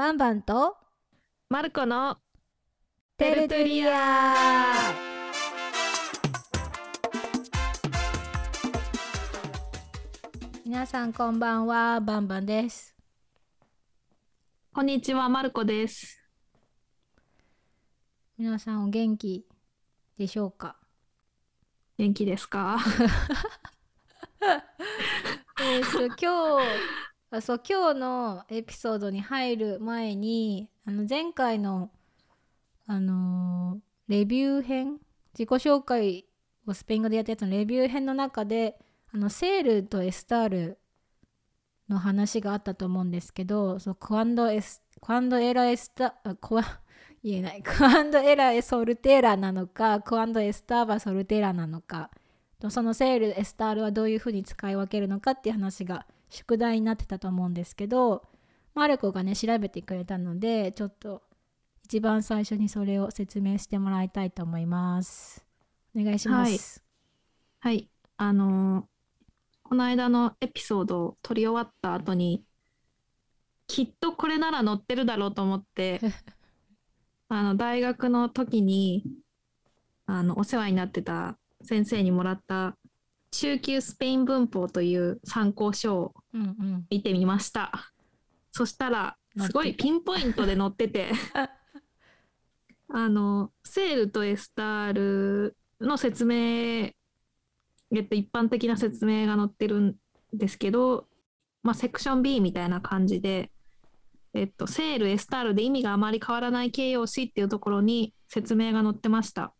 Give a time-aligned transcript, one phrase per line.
[0.00, 0.78] バンバンと
[1.50, 2.16] マルコの
[3.18, 4.72] テルトリア。
[10.64, 12.96] 皆さんこんばんはバンバンです。
[14.72, 16.24] こんにちはマルコです。
[18.38, 19.44] 皆さんお元気
[20.16, 20.76] でしょうか？
[21.98, 22.78] 元気ですか？
[25.60, 26.66] えっと今日
[27.30, 31.90] あそう今日のエピソードに入る前にあの前回の
[32.86, 34.98] あのーレビュー編
[35.38, 36.26] 自己紹介
[36.66, 38.76] をスペイン語でやったやつのレビュー編の中で
[39.14, 40.78] あのセールとエスタール
[41.88, 44.56] の話があったと思うんですけどそうクワンドエ
[45.54, 46.64] ラエスタあクワ
[47.22, 47.62] 言えない。
[47.62, 52.10] クワンドエラエソルテーラなのかクワンドエスターバソルテーラなのか
[52.68, 58.22] そのセールエスタールはどういうふうに使い分けるのかっていう話が宿題になってたと思うんですけど
[58.74, 61.22] マルコがね調べてくれたのでちょっと
[61.84, 65.44] 一番最初にそれを説明してもらいたいと思います。
[65.96, 66.84] お願いします、
[67.58, 67.90] はい。
[68.16, 69.00] あのー
[69.70, 72.44] この間のエピソードを撮り終わった後に
[73.68, 76.00] きっとこれなら載ってるだろうと思って
[77.28, 79.04] あの大学の時に
[80.06, 82.76] あのお世話になってた先生にもらった
[83.30, 87.92] 中級スペイン文法という参考書をうんうん見てみました。
[88.52, 91.12] そしたら載ってたすごいピンポイントで載ってて
[92.92, 96.94] あのセールとエスタールの説明え
[98.00, 99.96] っと一般的な説明が載ってるん
[100.32, 101.08] ですけど、
[101.62, 103.50] まあ、セクション B みたいな感じで、
[104.32, 109.52] えっと、セールエスタールで意味があまり変わらない形容詞っていうところに説明が載ってました。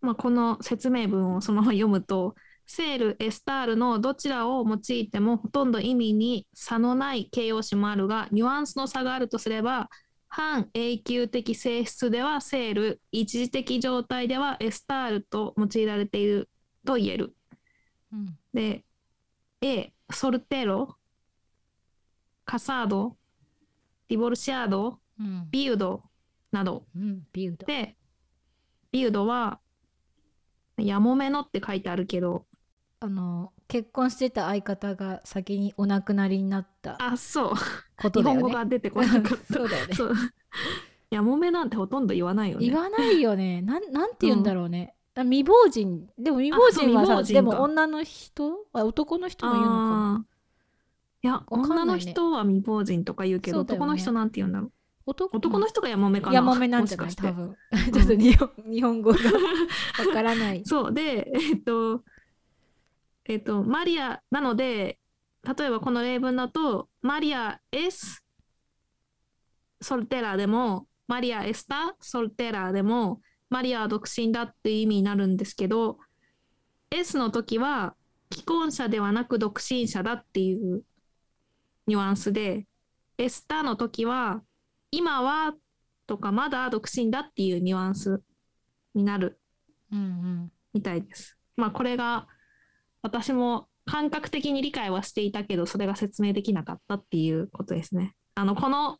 [0.00, 2.36] まあ、この説明文をそのまま読むと
[2.66, 9.88] セール、エスタールのどちらを用いてもほとんど意味に差のない形容詞もあるが、ニュアンスの差があるとすれば、
[10.28, 16.50] 半永久的性質ではセール、一時的状態ではエスタールと用いられている
[16.84, 17.36] と言える。
[18.12, 18.38] うん。
[18.52, 18.84] で、
[19.60, 20.96] A、ソルテロ、
[22.44, 23.16] カサード、
[24.08, 25.48] ディボルシアード、うん。
[25.50, 26.02] ビュード
[26.50, 26.84] など。
[26.96, 27.64] うんビュード。
[27.64, 27.96] で、
[28.90, 29.60] ビュードは、
[30.76, 32.44] やもめのって書いてあるけど、
[33.06, 37.52] あの結婚してた相方が先にお亡くなりになったあ、そう。
[37.96, 38.40] ことだよね。
[38.40, 39.54] 日本語が出てこなかった。
[39.54, 39.94] そうだよね。
[41.10, 42.66] やもめなんてほとんど言わないよね。
[42.66, 43.62] 言わないよね。
[43.62, 46.08] なんなんて言うんだろうね、あ未亡人。
[46.18, 47.42] でも未亡人はさ人か。
[47.42, 48.54] も女の人？
[48.72, 50.26] あ男の人も言うのかな？
[51.22, 53.60] いや、女の人は未亡人とか言うけど、ね。
[53.62, 54.72] 男の人なんて言うんだろう。
[55.06, 56.34] 男男の人がやもめかな？
[56.34, 57.14] ヤマメなんじゃない？
[57.14, 57.56] 多分。
[57.94, 59.18] ちょっと日本日本語が
[60.06, 60.62] わからない。
[60.66, 60.92] そう。
[60.92, 62.02] で、えっと、
[63.28, 64.98] えっと、マリアなので、
[65.58, 68.24] 例えばこの例文だと、マリア・エス・
[69.80, 75.98] ソルテラでも、マリア・エスタ・ソルテラでも、マリアは独身だっていう意味になるんですけど、
[76.90, 77.94] S の時は、
[78.32, 80.82] 既婚者ではなく独身者だっていう
[81.86, 82.66] ニュアンスで、
[83.18, 84.42] エスタの時は、
[84.90, 85.54] 今は
[86.06, 88.22] とかまだ独身だっていうニュアンス
[88.94, 89.38] になる
[89.92, 91.36] うんうんみたいです。
[91.56, 92.28] まあこれが
[93.06, 98.14] 私も感覚的に理解はしていたけどそれが説明できなかったっていうことですね。
[98.34, 98.98] あのこの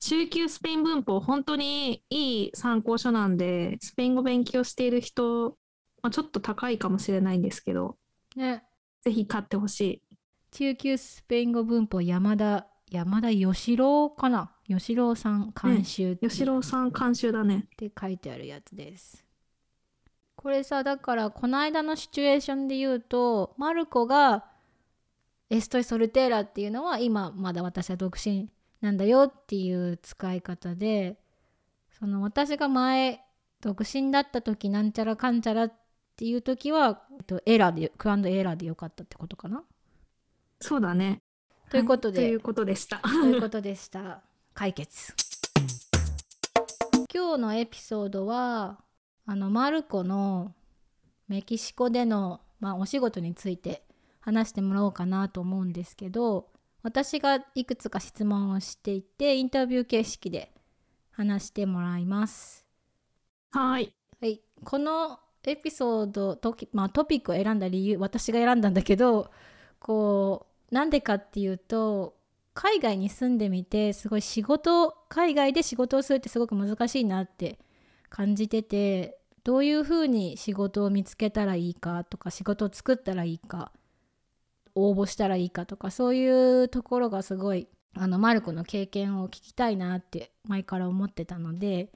[0.00, 5.56] 中級スペイン文法本当にいい参考書なんでスペイン語勉強している人、
[6.02, 7.96] まあ、ちょっと高いかもしれないんですけど
[8.36, 8.64] ね
[9.02, 10.02] ぜひ買ってほしい。
[10.50, 14.52] 中級スペイン語文法山田山田義郎かな？
[14.68, 17.64] 義郎さん監修って,、吉郎さん監修だね。
[17.66, 19.23] って書いてあるやつです
[20.44, 24.44] これさだからこの間のシチュエーションで言うとマルコが
[25.48, 28.50] エストイ・ソルテーラっていうのは今まだ私は独身
[28.82, 31.18] なんだよっていう使い方で
[31.98, 33.22] その私が前
[33.62, 35.72] 独身だった時なんちゃらかんちゃらっ
[36.14, 39.62] ていう時は、えっと、エラーでクアンドエラーでよかったってことかな？
[40.60, 41.22] そうだね。
[41.70, 42.98] ということではいということでした。
[42.98, 44.20] ということでした。
[44.52, 45.14] 解決。
[47.10, 48.84] 今日のエピソードは
[49.26, 50.54] あのマルコの
[51.28, 53.82] メキシコでの、まあ、お仕事について
[54.20, 56.48] 話してもらおうかなと思うんですけど
[56.82, 60.52] 私がいくつか質問をしていてインタビュー形式で
[61.10, 62.66] 話してもらいます。
[63.52, 63.94] はい。
[64.20, 69.30] はい、このエピソードトキ、まあ、トピックを選んだ理由私が選んだんだけど
[69.78, 72.16] こうなんでかっていうと
[72.54, 77.58] 海外に住んでみてすごい仕事海外で仕事をするってすごく難しいなって
[78.14, 83.72] 感じててどういうふうに仕事を見つけたらいいかとか仕事を作ったらいいか
[84.76, 87.66] 応募したらいいかとかそういうところがすごい
[87.96, 91.90] あのマルコの経験を聞きたいなって前から思ってたので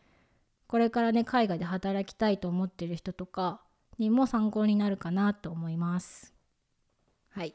[0.67, 3.61] これからね海外で働きたいと思ってる人とか
[3.97, 6.35] にも参考になるかなと思います。
[7.31, 7.55] はい。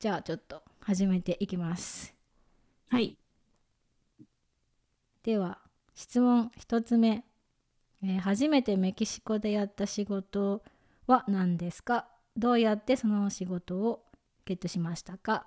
[0.00, 2.16] じゃあちょっと始めていきます。
[2.90, 3.16] はい。
[5.22, 5.60] では
[5.94, 7.24] 質問1つ目、
[8.06, 10.62] えー初めてメキシコでやった仕事
[11.06, 12.06] は何ですか？
[12.36, 14.04] どうやってその仕事を
[14.44, 15.46] ゲットしましたか？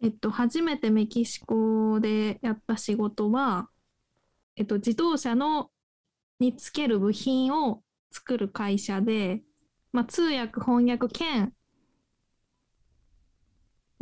[0.00, 3.68] えっと、初めてメキシコでやった仕事は、
[4.56, 5.70] えっと、自動車の
[6.40, 9.42] につける部品を作る会社で、
[9.92, 11.52] まあ、通訳翻訳兼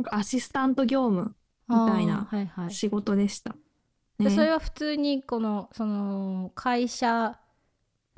[0.09, 1.35] アシスタント業務
[1.67, 2.27] みたいな
[2.69, 3.51] 仕事でした。
[3.51, 3.59] ね
[4.23, 7.39] でそれは普通にこのその会社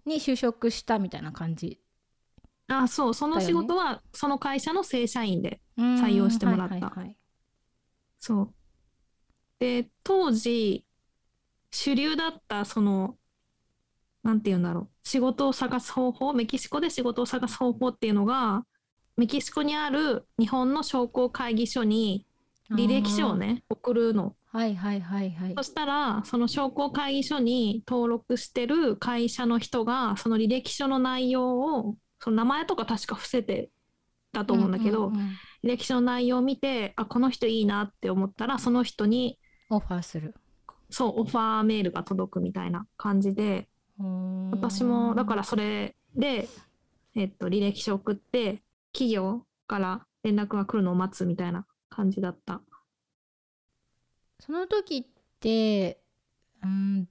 [0.05, 1.79] に就職したみたいな感じ。
[2.67, 6.73] あ、そう、その仕事はその会社の正社員で、採採用してもらった。
[6.73, 7.17] はいはいはい。
[8.19, 8.53] そう。
[9.59, 10.85] で、当時、
[11.71, 13.17] 主流だった、その、
[14.23, 18.65] なんて言うんだろう、仕事を探す方法、メキシコで仕事を探す方法っていうのが、
[19.17, 22.25] メキシコにある日本の商工会議所に
[22.71, 24.35] 履歴書をね、送るの。
[24.53, 25.53] はいはいはいはい。
[25.57, 33.71] そしたら、その商工会議所に登録してる会社の人が、その履歴書の内容を、その名前とか確か伏せて
[34.31, 35.27] たと思うんだけど、うんうんうん。
[35.63, 39.39] 履歴書の内容を見て、あ、この人いいなって思ったら、その人に、
[39.71, 40.35] オファーする。
[40.91, 43.67] そう、オファーメールが届くみたいな感じで、
[44.51, 46.47] 私も、だかららそれで、
[47.15, 48.61] えっと、履歴書送って、
[48.91, 52.61] 企業から連絡が来るのを待つみたいな感じだった。
[54.45, 55.05] その時っ
[55.39, 56.01] て
[56.61, 57.07] うん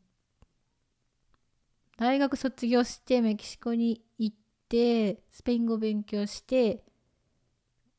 [1.97, 4.37] 大学卒業してメキシコに行っ
[4.69, 6.85] てスペイン語勉強して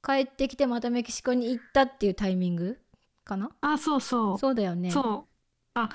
[0.03, 2.77] 帰ってきてまたメキシコに行ったっていうタイミング
[3.23, 3.49] かな？
[3.61, 4.37] あ、そうそう。
[4.37, 5.29] そうだよねそう。
[5.73, 5.89] あ、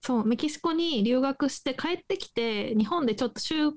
[0.00, 3.72] そう、メキシコに留学して帰ってきて、日本でちょっと就、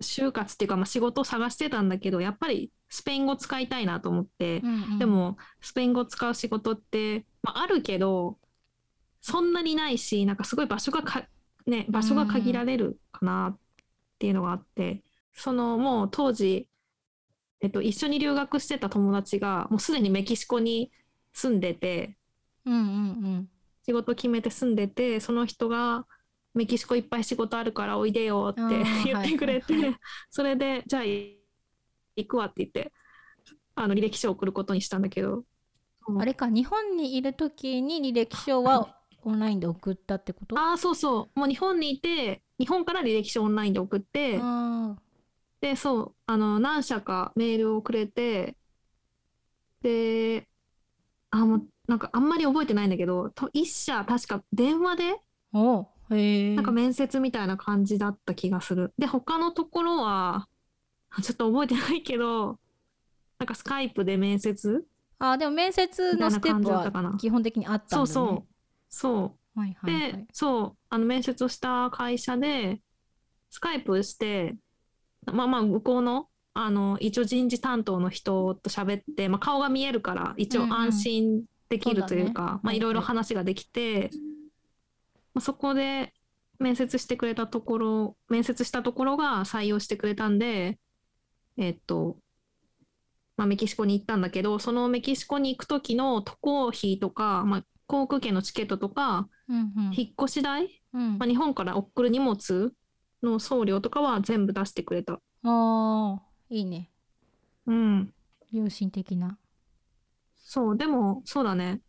[0.00, 4.98] 就活っていうか、まあ、仕事を探してたんだけど、やっぱりスペイン語使いたいなと思って、うんうん。
[4.98, 8.38] でも、スペイン語使う仕事って、まあ、あるけど、
[9.20, 11.28] そんなにないし、なんかすごい場所がか、
[11.66, 13.58] ね、場所が限られるかなっ
[14.18, 15.02] ていうのがあって、
[15.34, 16.68] そのもう当時、
[17.60, 20.90] えっと、一緒に留学してた友達が、もうすでにメキシコに
[21.34, 22.16] 住んでて、
[22.64, 23.48] うんうん
[23.84, 26.06] 仕事決めて住んでて、その人が、
[26.54, 28.62] メキシコいっぱい仕事あるからおいでよって
[29.04, 29.92] 言ってくれて、はいはい。
[29.92, 30.00] は
[30.30, 31.02] それで、じゃあ
[32.16, 32.92] 行くわって言って、
[33.74, 35.44] あの履歴書を送ることにしたんだけど、
[36.08, 40.56] うんあれか日本にいる時に履歴書はオンラインで送ったってこと？
[40.56, 41.38] ああ、そうそう。
[41.38, 44.96] もう日本にいて、日本から履歴書オンラインで送って、あ
[45.60, 48.56] で、そう、あの、何社かメールをくれて、
[49.82, 50.46] で、
[51.30, 58.94] あ、もう、なんかあんまり覚えてないんだけど、と一社確か電話で、ーおうへえなんか面接みたいな感じだった気がする。
[58.96, 60.48] で、他のところは、あ
[61.22, 62.58] ちょっと覚えてないけど、
[63.38, 64.86] なんかスカイプで面接
[65.18, 68.06] あでも面接のステップは基本的にあったんだね。
[68.06, 68.44] そうそう。
[68.88, 69.60] そう。
[69.60, 72.80] はいはいはでい、そう、あの面接をした会社で、
[73.50, 74.56] スカイプして、
[75.24, 82.58] まあまあ、向こうの、あの、一応人事担当の人と喋って、まあ、顔が見えるから、一応うんうん安心できるというか、まあ、そうだね。
[82.58, 84.10] はいはいいろいろ話ができて、
[85.32, 86.12] まあ、そこで
[86.58, 90.78] 面接してくれたところ、面接したところが採用してくれたんで、
[91.56, 92.16] えっと、
[93.36, 99.60] まあ、メキシコに行ったんだけど、そのメキシコに行く時の渡航費とか、まあ、航空券のチケットとか、うんう
[99.90, 102.72] ん引っ越し代うんまあ、日本から送る荷物
[103.22, 105.20] の送料とかは全部出してくれた。
[105.42, 106.90] あーいいね
[107.66, 108.14] うん。
[108.50, 109.38] 良心的な
[110.36, 111.80] そう、でも、そうだね。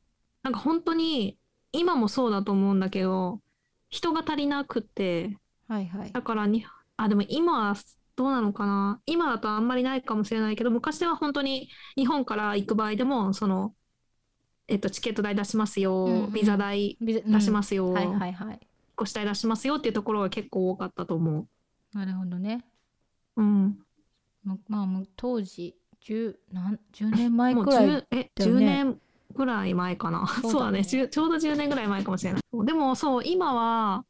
[0.44, 1.38] なんか本当に、
[1.72, 3.42] 今もそうだと思うんだけど、
[3.90, 6.66] 人が足りなくて、はいはいだからに、
[6.98, 7.76] あ、でも今は
[8.18, 9.00] どうなのかな？
[9.06, 13.74] 今だとあんまりないかもしれないけど、昔は本当に日本から行く場合でも、その、
[14.68, 18.60] えっと、チケット代出しますよ、うんうんビザ代出しますよ、うんはいはいはい
[19.00, 21.48] 越し代出しますよっていうところが結構多かったと思
[21.94, 22.66] なるほどね
[23.36, 23.44] う。
[23.44, 23.78] うん。
[24.44, 29.02] むまあ当時10なん10年前くらい10え10だよね年
[29.36, 30.26] ぐらい前かな。
[30.28, 32.42] そうだねそうだねちゅちょうど10年ぐらい前かもしれない。
[32.66, 34.04] でもそう、今は、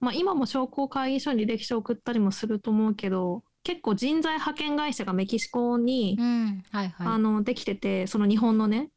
[0.00, 8.90] まあ今も商工会議所に履歴書を送ったりもすると思うけど、結構人材派遣会社がメキシコに、うんはいはいあの、できてて、その日本のね。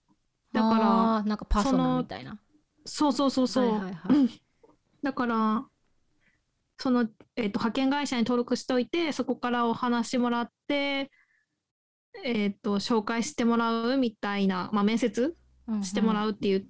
[0.54, 2.40] だから、なんかパーソナみたいな
[2.86, 3.72] そうそうそうそう。
[3.72, 4.30] はいはいはい
[5.04, 5.66] だから、
[6.78, 11.12] その、えっと、派遣会社に登録しておいて、そこからお話もらって、
[12.24, 15.36] えっと、紹介してもらうみたいな、まあ、面接
[15.82, 16.68] してもらうっていう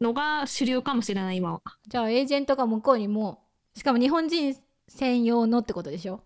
[0.00, 1.62] のが主流かもしれない今は。
[1.86, 3.43] じゃあエージェントが向こうにも
[3.74, 4.56] しかも日本人
[4.88, 6.22] 専用のってことでしょ？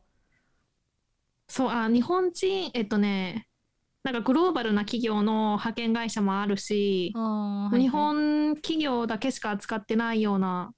[1.48, 3.46] そうあ日本人えっとね
[4.04, 7.82] なんかグローバルな企業の派遣会社もあるし、はいはい。
[7.82, 10.72] 日本企業だけしか扱ってないような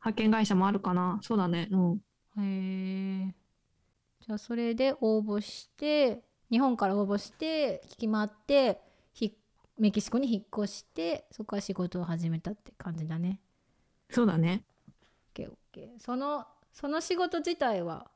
[0.00, 1.18] 派遣会社もあるかな。
[1.22, 1.68] そうだね。
[1.70, 2.00] うん。
[2.38, 3.34] へえ
[4.20, 8.80] じゃあそれで応募して日本から応募して聞き回って
[9.12, 9.36] ひ
[9.78, 13.40] メキシコに引っ越してそこから仕事を始めたって感じだね。
[14.10, 14.64] そうだね
[15.72, 18.06] OKOK そのその仕事自体は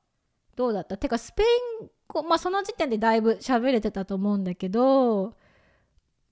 [0.57, 0.97] どうだった？
[0.97, 5.35] てかスペイン語まあその時点でだいぶ喋れてたと思うんだけど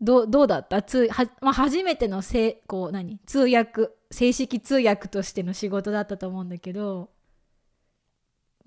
[0.00, 0.82] どうどうだった？
[0.82, 3.18] 通は、まあ、初めてのせこう何？
[3.26, 7.10] 通訳正式通訳としての仕事だったと思うんだけど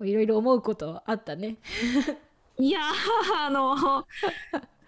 [0.00, 1.56] いろいろ思うことあったね。
[2.58, 2.80] いや
[3.36, 4.04] あの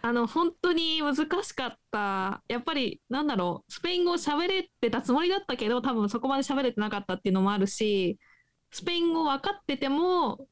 [0.02, 2.42] あの本当に難しかった。
[2.48, 3.72] やっぱりなんだろう。
[3.72, 8.18] スペイン語喋れてたつもりだったけど多分そこまで喋れてなかったっていうのもあるし
[8.70, 10.46] スペイン語分かってても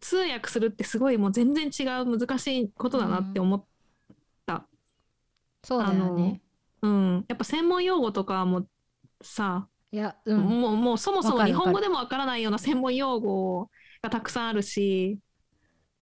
[0.00, 3.64] 通訳するってすごいもう全然違う難しいことだなって思っ
[4.46, 4.66] た、
[5.64, 6.40] そうだよね。
[6.82, 7.24] うん。
[7.28, 8.66] やっぱ専門用語とかも
[9.22, 13.70] さ、いや、うん、もうもうそもそも日本語でも分からないような専門用語
[14.02, 15.18] がたくさんあるし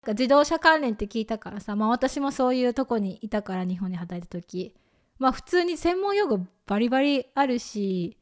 [0.09, 4.75] 自動車関連って聞いたからさ、まあ、私もそういうとこにいたから日本に働いた時。
[5.19, 8.17] まあ普通に専門用語バリバリあるし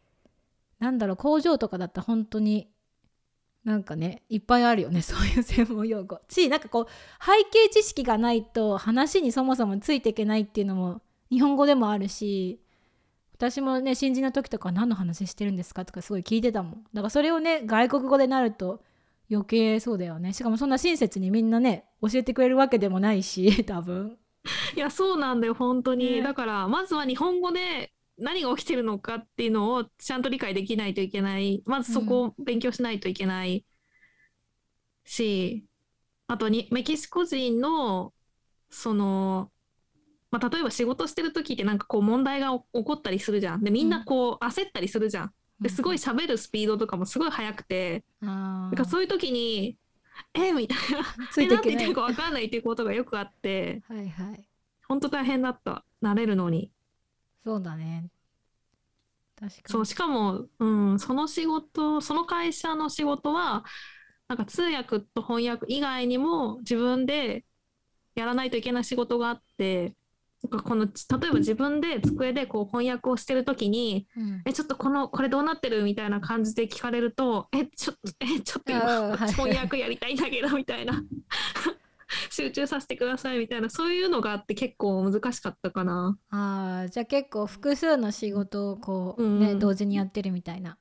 [0.78, 2.71] なんだろう工場とかだったら本当に
[3.64, 6.21] なんかねいっぱいあるよね そういう専門用語。
[6.28, 11.00] しなんかこう背景知識がないと話にそもそもついていけないっていうのも
[11.31, 12.61] 日本語でもあるし
[13.35, 16.85] 私もね新人の時とか何の話してるんですかとかすごい聞いてたもん。
[16.93, 18.83] だからそれをね外国語でなると
[19.31, 20.33] 余計そうだよね。
[20.33, 24.19] しかもそんな親切にみんなね教えてくれるわけでもないし 多分。
[24.76, 26.23] いやそうなんだよ本当に、ね。
[26.23, 31.62] だからまずは日本語で何が起きてるのかっていうのをちゃんと理解できないといけない。
[31.66, 33.64] まずそこを勉強しないといけない。
[35.04, 35.66] し、
[36.26, 38.12] あとにメキシコ人の
[38.71, 39.50] その、
[40.31, 43.62] まあ、例えば仕事してる時ってなんかこう問題が起起こったりするじゃん。
[43.64, 48.04] でみんなこう焦ったりするじゃんですごい喋るスピードとかもすごい速くて。
[48.23, 49.76] あだからそういう時に
[50.34, 51.02] 「えみたいな。
[51.02, 51.56] ーつえいていけない。
[51.56, 53.82] なんて言ってるか分かんないっていうことがよくあって。
[53.88, 54.49] はいはい。
[54.88, 55.84] 本当大変だった。
[56.02, 56.70] 慣れるのに。
[57.44, 58.11] そうだね。
[59.37, 59.62] 確かに。
[59.66, 63.64] そうしかも、うん、その仕事その会社の仕事は
[64.28, 67.44] なんか通訳と翻訳以外にも自分で
[68.14, 69.84] やらないといけない仕事があって。
[69.84, 69.94] なん
[70.48, 81.02] かこの例えば自分で机でこう翻訳をしてる時にうん「えちょっとこのこれどうなってる?」みたいな感じで聞かれると「えちょっとえちょっとあ今翻訳やりたいんだけど」みたいな。
[82.30, 83.70] 集中させてくださいみたいな。
[83.70, 86.16] そういうのがあって結構難しかったかな。
[86.30, 89.58] あーじゃあ結構複数の仕事をこうね、うん。
[89.58, 90.78] 同時にやってるみたいな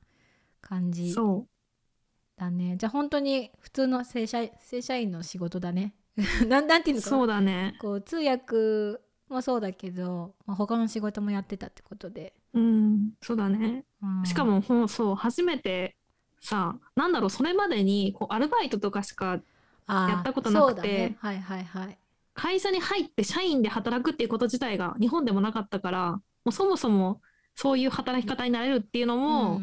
[0.62, 2.40] 感じそう。
[2.40, 2.76] だね。
[2.78, 5.96] じゃあ本当に普通の正社正社員の仕事だね。
[6.48, 7.18] なんなんていうのかな。
[7.18, 7.78] そうだね。
[7.80, 9.00] こう通訳
[9.34, 13.84] もそうだけど、まあ、他の仕事もやってたってことで、うん、そうだね。
[14.02, 14.26] うん。
[14.26, 15.96] しかもほんそう初めて
[16.40, 19.42] さなんだろうそれまでにこうアルバイトとかしか
[19.90, 21.18] やったことなくてね。
[21.20, 21.98] はいはいはい。
[22.36, 27.22] 会社に入って社員で働くっていうこと自体が日本でもなかったからもうそもそも
[27.56, 29.62] そういう働き方になれるっていうのうも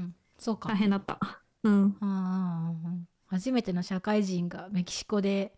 [0.61, 1.19] 大変だった。
[1.63, 5.53] うん、あー初めての社会人がメキシコで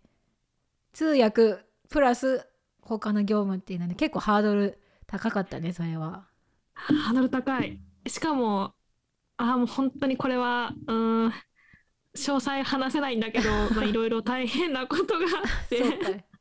[0.93, 2.47] 通訳プラス
[2.83, 6.27] 他の業務っていうので結構ハードル高かったねそれは。
[6.75, 7.81] ハードル高い。
[8.07, 8.75] しかも
[9.37, 11.33] あーもう本当にこれはうん詳
[12.15, 16.25] 細話せないんだけど まあいろいろ大変なことがあって。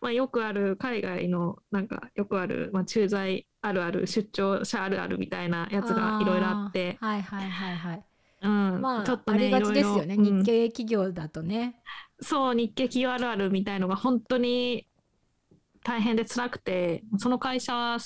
[0.00, 8.04] まあ、よくある海外のなんかよくある、まあ、駐在あるある出張者あるあるみたいなやつがいろいろあってーはいはいはいはい。
[8.42, 11.76] うんまあ、ちょっとありがちですよね、ろうん日系企業だとね。
[12.20, 14.88] そう日系企業あるあるみたいのが本当に
[15.82, 17.98] 大変で辛くてその会社は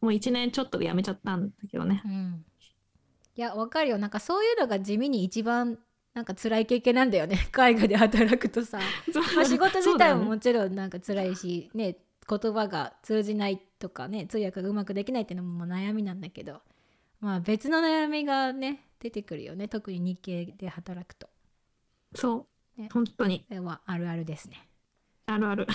[0.00, 2.02] もう1年ちょっとで辞めちゃったんだけどね。
[2.04, 2.44] うん、
[3.36, 3.98] いやわかるよ。
[3.98, 5.78] なんかそういうのが地味に一番
[6.14, 7.38] なんか辛い経験なんだよね。
[7.52, 8.80] 海外で働くとさ、
[9.36, 11.96] まあ、仕事自体ももちろんなんか辛いしね
[12.28, 16.60] 言葉が通じないとかね通訳がうまくできないっていうのも悩みなんだけど。
[17.20, 19.68] まあ別の悩みがね出てくるよね。
[19.68, 21.28] 特に日系で働くと。
[22.14, 22.46] そ
[22.78, 22.88] う、ね。
[22.92, 23.46] 本当に。
[23.50, 24.66] はあるあるですね。
[25.26, 25.66] あるある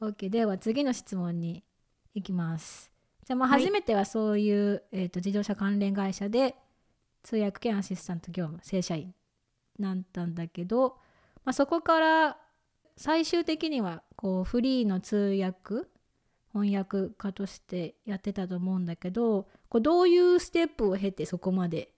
[0.00, 1.62] OK では次の質問に
[2.14, 2.90] 行きます。
[3.26, 3.60] じゃあまあはい。
[3.60, 6.54] 初めてはそういう、えー、と自動車関連会社で
[7.22, 9.14] 通訳兼アシスタント業務正社員
[9.78, 10.96] なんだんだけど、
[11.44, 12.38] まあ、そこから
[12.96, 15.86] 最終的にはこうフリーの通訳
[16.52, 21.92] 翻訳家としてやってたと思うんだけどこうどういうステップを経てそこまで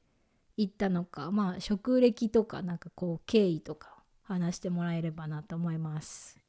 [0.56, 6.41] 行ったのかまあ職歴とかなんかこう経緯とか話してもらえればなと思います。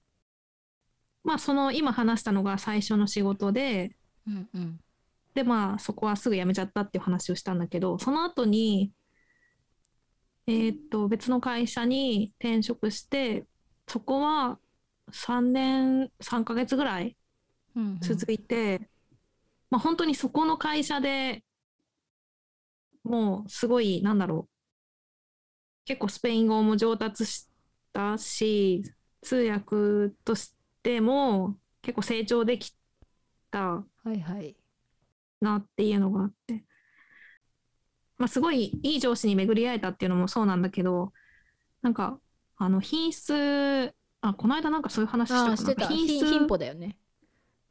[1.23, 3.95] まあその今話したのが最初の仕事で
[4.27, 4.79] うんうん。
[5.33, 8.91] でまあそこはすぐ辞めちゃったっていう話をしたんだけどその後に
[10.47, 13.45] えーっと別の会社に転職して
[13.87, 14.59] そこは
[15.11, 17.17] 3年3ヶ月ぐらい
[17.75, 17.99] うんうん。
[17.99, 18.89] 続いて、
[19.71, 21.43] まあ本当にそこの会社で
[23.03, 24.49] もうすごいなんだろう
[25.85, 27.49] 結構スペイン語も上達し
[27.91, 28.83] たし
[29.21, 30.52] 通訳とし
[30.83, 32.75] ても結構成長でき
[33.51, 33.83] た。
[35.43, 36.63] なっていうのがあって、
[38.17, 41.13] まあ、すごいいい上司に巡り会えたっていうのもそうなんだけど
[41.81, 42.17] なんか
[42.57, 46.97] あの品質あこの間なんかそういう話してた品質品品歩だよね。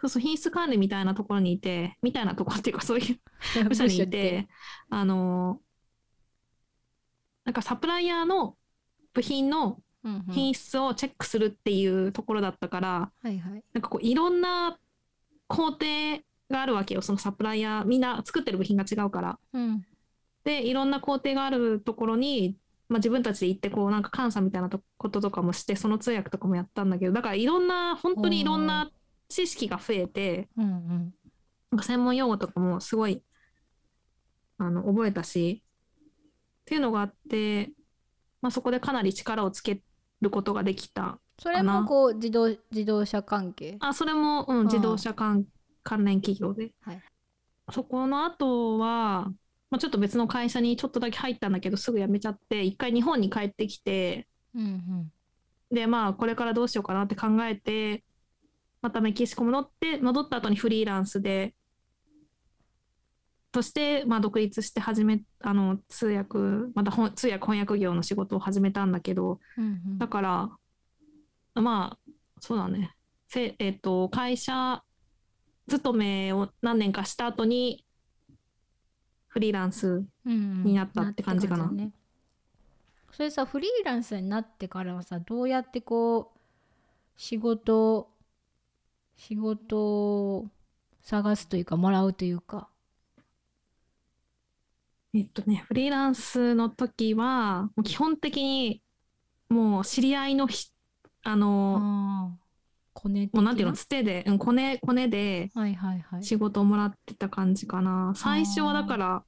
[0.00, 3.18] そうそう品質管理みたいなところにいてみたいなところっていうかそういう
[3.68, 4.48] 部署にいて
[4.90, 5.60] あの
[7.44, 8.56] なんかサプライヤーの
[9.14, 9.80] 部品の
[10.30, 13.64] 品質をチェックするっていうところだったから、はいはい。
[13.72, 14.78] なんかこういろんな
[15.46, 15.86] 工程
[16.50, 19.38] があるわけよそのサプライヤーみんな作ってる部品が違うから。
[19.52, 19.86] うん
[20.44, 22.56] でいろんな工程があるところに、
[22.88, 28.90] まあ、自分たちで行ってこうなんか監査みたいなとこととかもしてその通訳とかもやったんだけどだからいろんな本当にいろんな
[29.28, 31.14] 知識が増えてうんうん
[31.70, 33.22] なんか専門用語とかもすごい
[34.58, 37.70] あの覚えたしっていうのがあって、
[38.42, 39.80] まあ、そこでかなり力をつけ
[40.22, 43.76] ることができたそれもこう自動自動車関係？
[43.80, 45.44] あそれも、うん、自動車関
[45.82, 47.02] 関連企業で、はい。
[47.72, 49.26] そこの後は、
[49.70, 55.12] まあ、ちょっと別の会社にちょっとだけ入ったんだけどすぐ辞めちゃって一回日本に帰ってきてうんうん。
[55.72, 58.04] でまあこれからどうしようかなって考えて
[58.80, 61.54] またメキシコ戻って戻った後にフリーランスで
[63.52, 66.38] として、まあ、独立して始めあの通訳
[66.74, 69.98] また本通訳翻訳業の仕事を始めたんだけどうんうん。
[69.98, 70.50] だから
[71.54, 72.94] まあそうだね。
[73.28, 74.82] せ、えっと会社
[75.68, 77.84] 勤めを何年かした後に
[79.28, 80.64] フリーランスうんうん。
[80.64, 81.64] になったって感じかな。
[81.64, 81.92] なって感じだね。
[83.12, 86.38] それさフリーランスになってからはさどうやってこう
[87.16, 88.08] 仕事
[89.16, 90.46] 仕事を
[91.02, 92.68] 探すというかもらうというか
[95.14, 98.82] えっとね、フリーランスの時は、もう基本的に、
[99.48, 100.70] もう知り合いのひ、
[101.22, 102.38] あの、
[102.94, 108.14] コネ的もうなんていうの、つてで、うん、コネ、コネではいはいはい仕事をもらってた感じかな。
[108.16, 109.24] 最初はだから、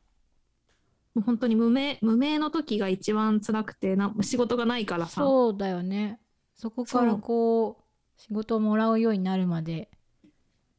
[1.15, 5.21] もう本当に無名、無名の時が一番辛くて、な仕事がないからさ。
[5.21, 6.19] そうだよね
[6.55, 9.91] そこからそうこう仕事をもらうようになるまで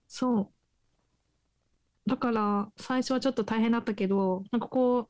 [0.08, 0.55] そう。
[2.08, 5.10] だから、最初はちょっと大変だったけど、なんかこ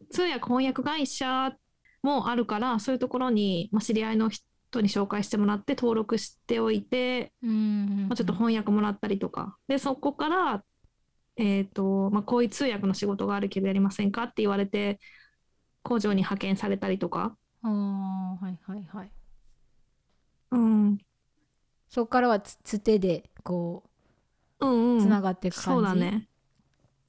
[0.00, 1.56] う、通訳翻訳会社
[2.02, 9.56] もあるから、そういうところに、まあ、知り合いの人に紹介してもらって登録しておいて、うんうんうんまあ、ちょっと翻訳もらったりとか。
[9.68, 10.64] で、そこから、
[11.36, 15.00] えっと、まあ、こういう通訳の仕事があるけどやりませんかって言われて、
[15.82, 17.36] 工場に派遣されたりとか。
[17.62, 17.68] あ
[18.40, 19.10] あはいはいはい
[20.52, 20.98] うん。
[21.88, 23.89] そこからはつつてでこう
[24.66, 24.98] んうん。
[24.98, 26.28] うつながっていく感じ、そうだね。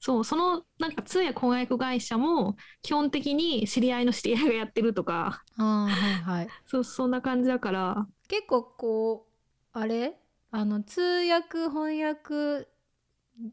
[0.00, 6.48] そう、そのなんか通訳翻訳会社も基本的に知り合いの知り合いがやってるとか、ああはいはい。
[6.66, 10.18] そう、そんな感じだから、結構こうあれ？
[10.50, 12.66] あの通訳翻訳、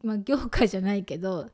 [0.02, 1.50] まあ、業界じゃないけど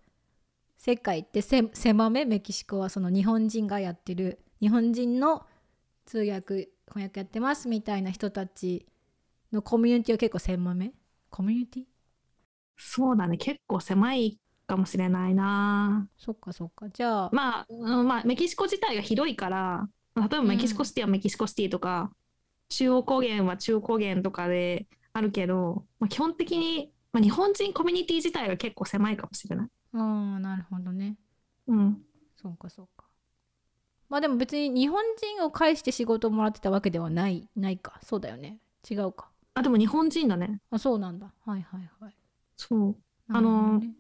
[0.77, 2.25] 世界ってせ狭め？
[2.25, 4.41] メキシコはその日本人がやってる。
[4.61, 5.47] 日本人の
[6.07, 8.87] 通訳翻訳やってますみたいな人たち
[9.53, 10.93] のコミュニティは結構狭め？
[11.29, 11.85] コミュニティ？
[12.77, 16.09] そうだね、結構狭いかもしれないな。
[16.17, 16.89] そっかそっか。
[16.91, 22.11] じゃあ、まあ、うんまあ、メキシコ自体が広いから、例えばメキシコシティはメキシコシティとか、
[22.69, 29.69] 中央高原は中央高原とかであるけど、まあ、基本的に、まあ、日本人コミュニティ自体が結構狭いかもしれない。
[29.95, 29.99] あ
[30.37, 31.17] あなるほどね。
[31.69, 32.03] うん。
[32.35, 33.05] そうかそうか。
[34.09, 37.99] まあでも別に日本人を介して仕事をもらってたわけではないないか。
[38.03, 38.59] そうだよね。
[38.89, 39.31] 違うか。
[39.55, 40.61] あ、でも日本人だね。
[40.71, 41.33] あそうなんだ。
[41.45, 42.17] はいはいはい
[42.57, 42.97] そう。
[43.29, 43.95] あのね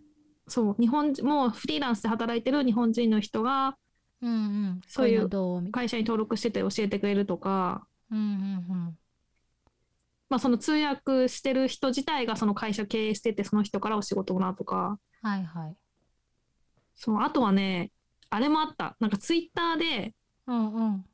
[0.48, 0.76] そう。
[0.78, 3.76] 日本人、もうフリーランスで働いてる日本人の人が
[4.22, 4.34] うんう
[4.70, 4.80] ん。
[4.86, 5.28] そういう
[5.70, 8.98] 会社に登録してて教えてくれるとか、なうんうん。
[10.28, 15.76] まあ、その通訳してる人自体がその会社経営してて、その人からお仕事もらうとか、うんはいはい。
[16.94, 17.90] そう、あとはね、
[18.30, 18.96] あれもあった。
[19.00, 20.14] なんかツイッターで、
[20.46, 21.04] うんうん。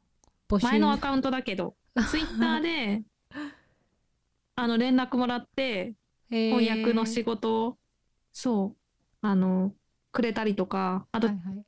[0.61, 1.77] 前のアカウントだけど、
[2.09, 3.03] ツイッターで、
[4.55, 5.95] あの連絡もらって
[6.33, 7.79] 翻訳の仕事を
[8.33, 8.77] そう
[9.27, 9.73] あの
[10.11, 11.65] くれたりとかあと、はいはい、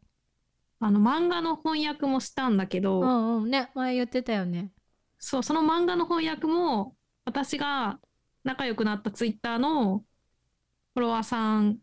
[0.80, 3.50] あの漫画の翻訳もしたんだけど、うんうん。
[3.50, 4.70] ね前言ってたよね。
[5.18, 7.98] そうその漫画の翻訳も私が
[8.42, 10.04] 仲良くなったツイッターの
[10.94, 11.78] フォロワーさん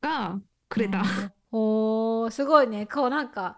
[0.00, 1.02] がくれた。
[1.50, 2.86] おーすごいね。
[2.86, 3.56] こうなんか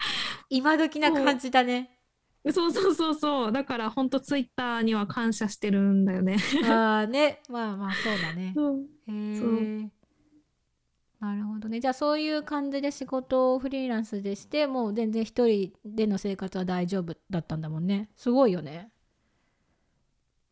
[0.49, 2.00] 今時な感じだね
[2.49, 3.53] そうそうそうそう。
[3.53, 6.39] だから本当ツイッターには感謝してるんだよね。
[6.65, 7.41] ああね。
[7.49, 8.55] まあまあそうだね。
[9.07, 9.91] へえ
[11.21, 11.81] なるほどね。
[11.81, 18.09] じゃあそういう感じで仕事をフリーランスでしてもう全然一人での生活は大丈夫だったんだもんね。
[18.17, 18.91] すごいよね。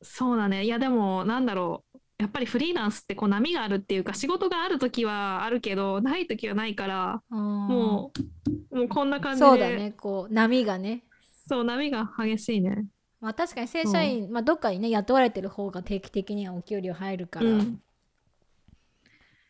[0.03, 0.64] そうだね。
[0.64, 1.98] いやでもなんだろう。
[2.18, 8.12] やっぱりフリーランスってこう波があるっていうか仕事がある時はあるけどない時はないからもも
[8.72, 9.46] うもうこんな感じで。
[9.46, 9.92] そうだね。
[9.92, 11.05] こう波がね
[11.48, 12.87] そう波が激しいね。
[13.20, 17.80] まあ確かに正社員、まあ、どっかにね雇われてる方が定期的にはお給料入るから、うん。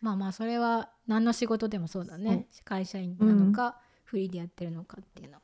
[0.00, 5.42] まあまあそれは何の仕事でもそうだね、会社員なのか、フリーでやってるのかっていうのは。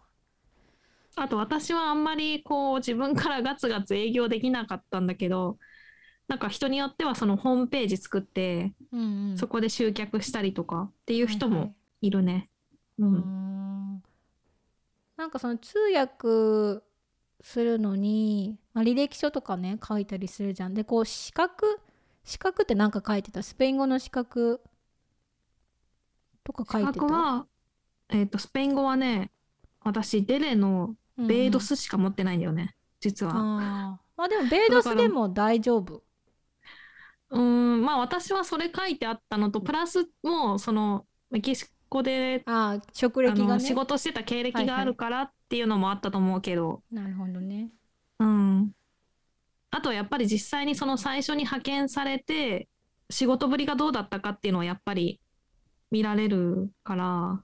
[1.16, 5.58] あと私はあんまりこう自分からガツガツ営業できなかったんだけど
[6.26, 9.38] なんか人によってはそのホームページ作ってうんうん。
[9.38, 11.68] そこで集客したりとかっていう人はいはい。
[11.68, 12.50] もいるね。
[12.98, 13.83] ううんーん
[15.16, 16.82] なんかその通訳
[17.40, 20.74] するのに、まあ、履歴書とかね書いたりするじゃん。
[20.74, 21.80] でこう資格
[22.24, 23.42] 資格って何か書いてた？
[23.42, 24.60] スペイン語の資格
[26.42, 27.06] とか書い資てた？
[27.06, 27.46] 格は、
[28.08, 29.30] えっとスペイン語はね
[29.82, 33.32] 私デレのベイドスしか持ってないんだよね、実は。
[33.34, 34.04] あー。
[34.16, 36.02] まあでもベイドスでも大丈夫。
[37.30, 43.60] うーんまあ私はそれ書いてあったのとプラスもうそのメキシコでああ職歴がね。
[43.60, 47.70] 仕事してた経歴がはいはいあるからっていうのもあったと思うけど、なるほどね。
[48.18, 48.72] うん、
[49.70, 52.68] あとはやっぱり実際にその最初に派遣されて
[53.10, 55.20] 仕事ぶりがどうだったかっていうのはやっぱり
[55.92, 57.42] 見られるから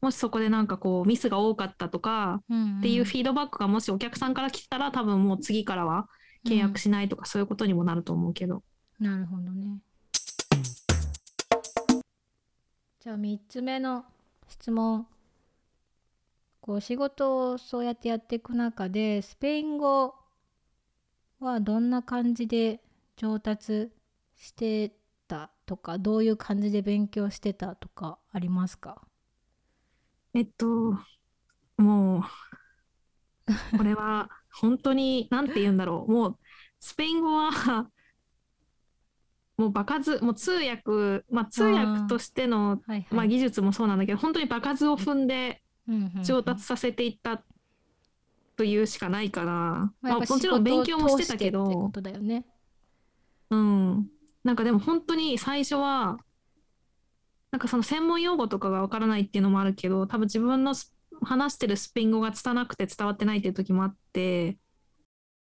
[0.00, 2.40] もしそこでなんかこうミスが多かったとか
[2.80, 6.08] っていうフィードバックがもしお客さんから来たら多分もう次からは
[6.46, 8.62] 契約しないとかそういうことにもなると思うけど、
[8.98, 9.78] なるほどね
[13.06, 14.04] じゃあ3つ目の
[14.48, 15.06] 質問。
[16.60, 20.12] こう仕事をそうやってやっていく中でスペイン語
[21.38, 22.80] はどんな感じで
[23.16, 23.92] 上達
[24.34, 24.90] して
[25.28, 29.00] たとかどういう感じで勉強してたとかありますか？
[30.34, 30.98] えっと
[31.76, 32.22] もう
[33.78, 36.10] これは本当に何て言うんだろう。
[36.10, 36.38] もう
[36.80, 37.88] スペイン語は
[39.56, 45.62] もう場数もう通訳まあ通訳としてのまあ、技術もそうなんだけど本当に場数を踏んで
[46.22, 47.42] 上達させていった
[48.56, 51.90] というしかないかな、まあもちろん勉強もしてたけど。
[53.50, 54.08] うん。
[54.44, 56.18] なんかでも本当に最初は
[57.50, 64.58] なんかその専門用語とかがわからないっていうのもあるけど多分自分のス話してるスペイン語が拙くて伝わってないっていう時もあって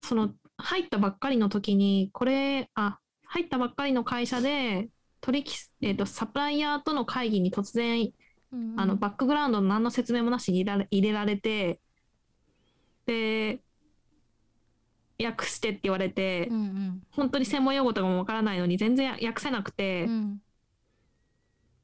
[0.04, 2.98] その入ったばっかりの時にこれあ
[3.32, 4.88] 入ったばっかりの会社で
[5.22, 5.46] 取引、
[5.80, 8.12] えー、とサプライヤーとの会議に突然
[8.52, 8.80] うんうん。
[8.80, 11.80] あのバックグラウンドの何の説明もなしに入れられ入れられて
[13.06, 13.60] で
[15.22, 17.02] 訳してって言われて、うんうん。
[17.12, 20.38] 本当に専門用語とかもわからないのに全然訳せなくて、うん。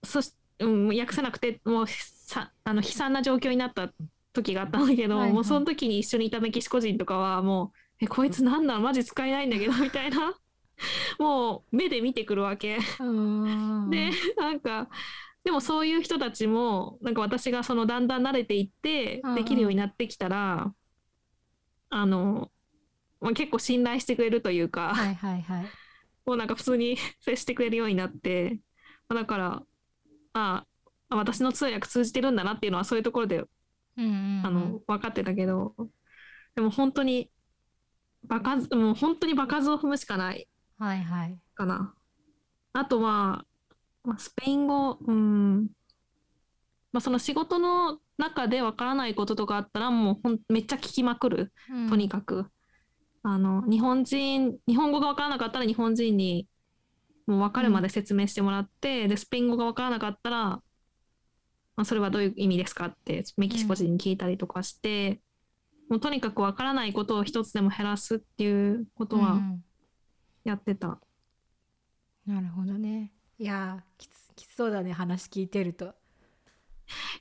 [0.05, 3.91] そし、うん、訳せなくてもうさあの悲惨な状況になった
[4.35, 5.33] 時があったんだけど、はいはい。
[5.33, 10.35] もうその時に一緒にいたメキシコ人とかはもう「えこいつなんなのマジ使えないんだけど」みたいな
[11.19, 12.79] もう目で見てくるわけ。
[13.91, 14.89] でなんか
[15.45, 20.75] でもそういう人たちもなんか私がそのだんだん慣れていってできるようになってきたら、
[21.91, 22.51] あの、
[23.21, 25.67] まあ、結構信頼してくれるというか、はいはいはい。
[26.27, 28.61] もうなんか普通に 接してくれるようになって
[29.09, 29.63] まあだから
[30.35, 30.67] あ
[31.09, 33.49] あ私の通訳通じてるんだなっていうのはそういうところでうん
[33.97, 34.47] うんうん。
[34.47, 35.75] あの分かってたけど
[36.55, 37.31] でも本当に
[38.25, 40.47] 場数もう本当に場数を踏むしかない
[40.79, 41.39] はいはい。
[41.55, 41.95] かな。
[42.73, 43.45] あとは、
[44.05, 45.69] まあ、スペイン語、うん、
[46.93, 51.53] まあ、その仕事の中でわからないこととかあったら、もうほんめっちゃ聞きまくる、
[51.89, 52.47] とにかく。
[53.23, 56.47] あの、日本人、日本語がわからなかったら日本人に
[57.27, 60.63] もう分かるまで説明してもらって、で、スペイン語がわからなかったら、ま
[61.83, 65.21] あ、それはどういう意味ですかってメキシコ人に聞いたりとかして、
[65.89, 69.65] もうとにかくわからないことを一つでも減らすっていうことはうんうん
[70.45, 70.99] やってた。
[72.27, 73.13] なるほどね。
[73.39, 75.95] いやーきつきつそうだね話聞いてると、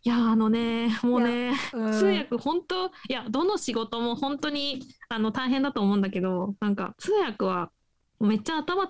[0.04, 1.92] いやあのねもうねうん。
[1.94, 7.72] 通訳本当いやどの仕事も本当にあの大変だと思うんだけどなんか通訳は
[8.20, 8.90] めっちゃ頭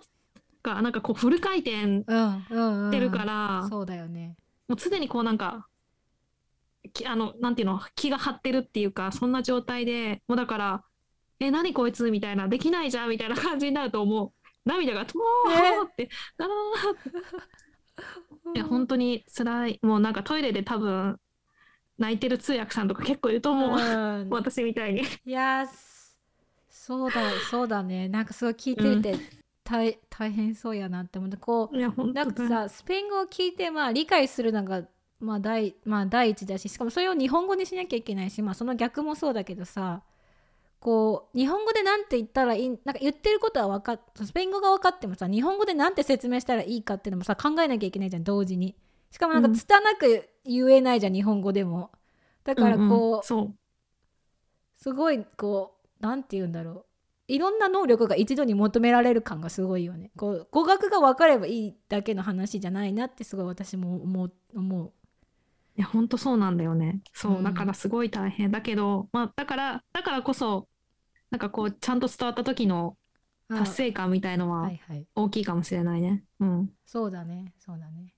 [0.63, 2.91] がなんかこうフル回転うんうんうんうん。
[2.91, 4.35] してるから、そうだよね。
[4.67, 5.67] もう常にこうなんか
[6.93, 10.83] きあのなんていうの気が張ってるっていうかそんな状態でもうだから
[11.39, 14.33] 「え何こいつ」みたいな「できないじゃん」みたいな感じになるともう。
[14.67, 15.23] 涙が「も
[15.83, 16.47] う!」って「あー
[18.55, 19.79] いや本当に辛い。
[19.81, 21.19] もうなんかトイレで多分
[21.97, 23.73] 泣いてる通訳さんとか結構いると思う、う
[24.25, 24.27] ん。
[24.29, 25.01] 私みたいに。
[25.01, 25.65] いや
[26.69, 28.09] そうだそうだね。
[28.09, 29.15] なんかすごい聞いてみて、
[29.67, 34.83] 大大変そうやなって思ってこうなんかさスペイン語を聞いてまあ理解するのが
[35.19, 40.03] まあ第まあ第一だししかもそれを日本語にしなきゃいけないしまあその逆もそうだけどさ
[40.79, 48.75] こう日本語でなんて言ったらいいなんか言ってることは分かっスペイン語が分かってもさ日本語でなんて説明したらいいかっていうのもさ考えなきゃいけないじゃん同時に。
[49.11, 49.55] しかもなんかうん。
[49.55, 51.91] 拙く言えないじゃん、日本語でも。
[52.43, 53.55] だからこう、うんうんそう。
[54.75, 56.85] すごいこうなんて言うんだろう。
[57.29, 60.11] いろんな能力が一度に求められる感がすごいよね。
[60.15, 64.93] こう語学が分かればいいだけの話じゃないなってすごい私も思う思う
[65.77, 67.01] いや本当そうなんだよね。
[67.13, 67.43] そう、うん。
[67.43, 68.51] だからすごい大変。
[68.51, 70.67] だけどまあだからだからこそ
[71.29, 72.97] なんかこうちゃんと伝わった時の
[73.49, 75.05] あ達成感みたいのははいはい。
[75.15, 76.23] 大きいかもしれないね。
[76.39, 76.69] うん。
[76.85, 77.53] そうだね。
[77.59, 78.13] そうだね。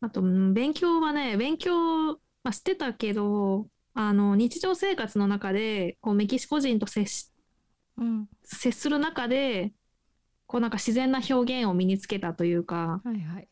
[0.00, 7.30] あと、うん勉強はね、勉強、まあ、してたけど、あの、日常生活の中で、こう、メキシコ人と接し、
[7.96, 8.28] うん。
[8.42, 9.72] 接する中で、
[10.46, 13.48] こう、なんか自然な表現を身につけたというか、はいはい。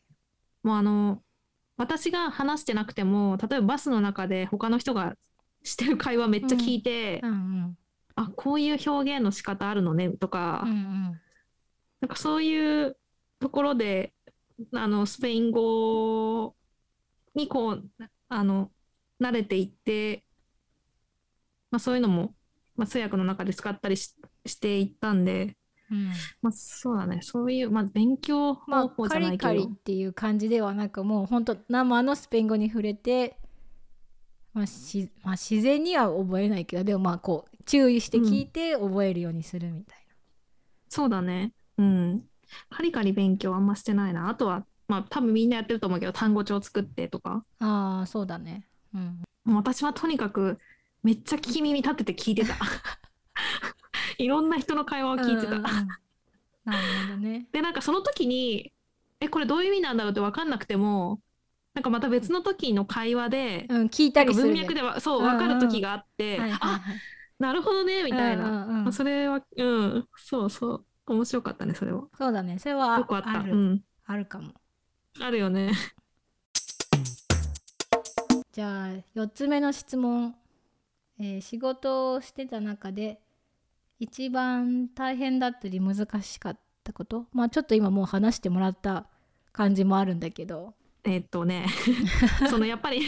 [0.63, 1.23] もうあの、
[1.81, 5.15] 私が話してなくても、例えばバスの中で他の人が
[5.63, 7.77] してる会話めっちゃ聞いて、うんうん。
[8.13, 11.21] あ、こういう表現の仕方あるのね、とか、うんうん。
[12.01, 12.95] なんかそういう
[13.39, 14.13] ところで、
[14.73, 16.55] あの、スペイン語
[17.33, 17.89] にこう、
[18.29, 18.69] あの、
[19.19, 20.23] 慣れていって、
[21.71, 22.35] まあそういうのも、
[22.75, 24.13] まあ通訳の中で使ったりし、
[24.45, 25.57] していったんで、
[25.91, 26.07] うん
[26.41, 33.37] まあそうだね、そういう、まあ勉強まあ方法じカリゃないけど、カリっていう感じではなくもう本当生のスペイン語に触れて、
[34.53, 40.01] まあしまあ、自然には覚えないけどでもまあこう注意して聞いて覚えるようにするみたい
[40.91, 42.23] そうだね、うん。
[42.69, 44.27] カリカリ勉強あんましてないな。
[44.27, 47.45] あとは、まあ多分みんなやってると思うけど、単語帳作ってとか。
[47.59, 50.59] な、ああそうだねうん私はとにかく
[51.01, 52.55] めっちゃ聞き耳立てて聞いてた。
[54.17, 55.55] いろんな人の会話を聞いてた。
[55.55, 55.65] うんうん。
[55.65, 55.87] うん
[56.63, 57.47] なるほどね。
[57.51, 58.71] でなんかその時に
[59.19, 61.19] えこれどういう意味なんだろうって分かんなくても
[61.73, 66.99] なんかまた別の時の会話で、うん聞いたりする文ね脈ではそう分かる時があって、はいはいあはい。
[67.39, 68.83] なるほどねみたいな、うんうんうん。
[68.83, 70.07] まあそれはうん。
[70.17, 70.85] そうそう。
[71.07, 72.03] 面白かったねそれは。
[72.15, 72.59] そうだね。
[72.59, 73.39] それはよくあった。
[73.39, 73.83] ある、うん。
[74.05, 74.53] あるかも。
[75.19, 75.71] あるよね。
[78.51, 80.35] じゃあ4つ目の質問、
[81.19, 83.19] えー仕事をしてた中で
[84.01, 87.27] 一番大変だったり難しかったこと？
[87.33, 89.05] まあちょっと今もう話してもらった
[89.51, 90.73] 感じもあるんだけど。
[91.03, 91.67] えっとね。
[92.49, 93.03] そのやっぱり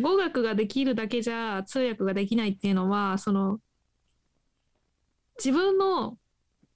[0.00, 3.60] 語学ができるだけじゃ通訳ができないっていうのはその
[5.38, 6.18] 自分の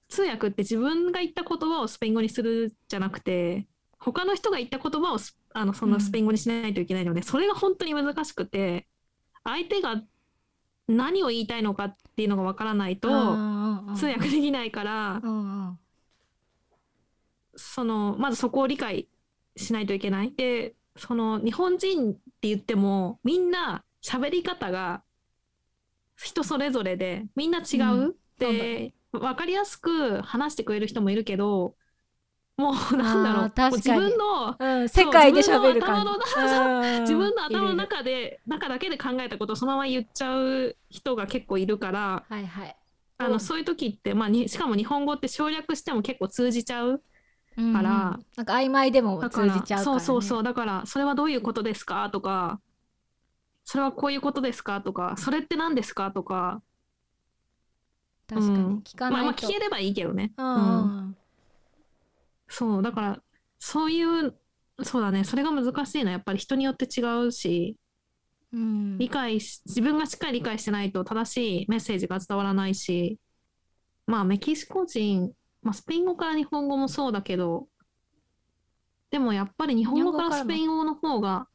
[0.09, 3.67] 通訳って自分が言った言葉をスペイン語にするじゃなくて
[3.99, 8.87] 他の人が言った言葉をスあのそのスペイン語にしないといけないので、それが本当に難しくて
[9.43, 10.01] 相手が
[10.87, 13.09] 何を言いたいのかっていうのがわからないと
[13.97, 15.23] 通訳できないから
[17.57, 19.09] そのまずそこを理解
[19.57, 20.33] しないといけない。
[20.35, 25.03] でその日本人って言ってもみんな喋り方が
[26.17, 27.83] 人それぞれでみんな違う。
[27.83, 31.77] うんで分かりやすく話してくれる人もいるけど
[32.57, 33.51] もうなんだろう。
[33.51, 33.77] 確かに。
[33.77, 36.13] 自分のうん、世界で喋る感じ。
[36.13, 42.77] 自分のうん 自分の頭の中で中だけで考えたことをそのまま言っちゃう人が結構いるからはいはい、
[43.19, 47.03] あのそういう時って、まあ、にしかも日本語って省略しても結構通じちゃう
[47.57, 47.73] うんうん。
[47.73, 50.43] からなんか曖昧でも通じちゃうから、ね、そうそうそう。
[50.45, 52.09] だからそれはどういうことですか？
[52.11, 52.61] とか
[53.65, 54.81] それはこういうことですか？
[54.81, 56.13] とかそれって何ですか？
[56.13, 56.63] とか。
[58.29, 58.57] 確かに。
[58.57, 58.79] うん。
[58.79, 60.99] 聞かないと、まあ、まあ聞ければいいけどね、うんうん。
[60.99, 61.17] うん
[62.55, 63.19] そうだから
[63.59, 64.35] そういう
[64.83, 65.25] そうだね。
[65.25, 67.77] それが難しいのはやっぱり人によって違うし
[68.53, 68.97] うん。
[68.99, 73.19] 理解し自分がしっかり理解してないと正しいメッセージが伝わらないし
[74.07, 77.67] まあメキシコ人、まあ、スペイン語から日本語もそうだけど
[79.11, 81.49] でもやっぱり日本語からスペイン語の方が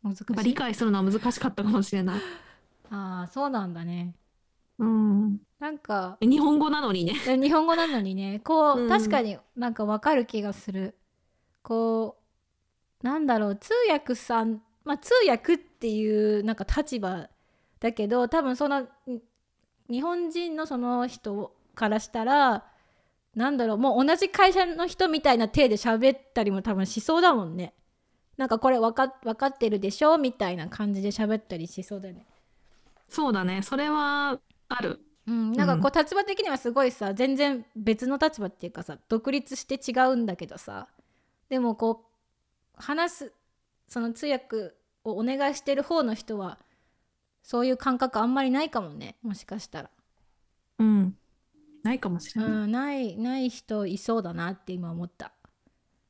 [0.44, 2.22] 理解するのは難しかったかもしれない。
[2.92, 4.16] ああそうなんだね
[4.80, 7.14] うん、なんか日本語なのにね。
[7.28, 8.42] え日本語なのにね。
[8.44, 8.90] こう、うん。
[8.90, 10.96] 確かになんかわかる気がする。
[11.62, 12.18] こ
[13.04, 17.30] うなんだろう通訳さんまあ通訳っていうなんか立場
[17.80, 18.90] だけど多分そのん
[19.90, 22.66] 日本人のその人からしたら
[23.36, 27.74] なんだろうもう同じ会社の人みたいな体で喋ったりも多分しそうだもんね。
[28.38, 32.26] なんかこれ分か分かってるでしょみたいな感じで喋ったりしそうだよね。
[33.10, 33.62] そうだね。
[33.62, 34.40] それは
[34.70, 35.00] ある。
[35.28, 40.88] うん、なんかこう立場的にはすごいさ全然別の立場っていうかさ独立して違うんだけどさ
[41.50, 42.06] でもこ
[42.74, 43.34] う話す
[43.88, 44.72] その通訳
[45.04, 46.58] をお願いしてる方の人は
[47.44, 49.90] そういう感覚あんまりないかもねもしかしたら、
[50.80, 51.16] うん。
[51.84, 55.32] ないかもしうれない、ん、ないない人いそうだなって今思った、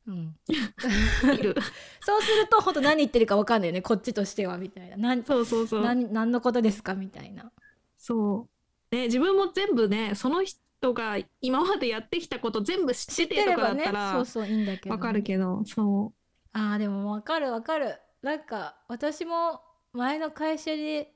[0.07, 1.55] うん、 いる。
[2.01, 4.97] そうすると本当何言ってるか分かんないよねこっちとしてはみたいな。
[4.97, 5.83] 何そうそうそう。
[5.83, 7.51] 何何のことですかみたいな
[7.99, 8.47] そ
[8.91, 8.95] う。
[8.95, 16.13] ね自分も全部ねその人が今までやってきたこと全部知知ってとかだったらそうそういいんだけどね、わかるけどそ
[16.53, 17.99] あーでも分かる分かる。
[18.21, 19.61] なんか私も
[19.93, 21.13] 前の会社で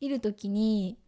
[0.00, 0.98] いる時に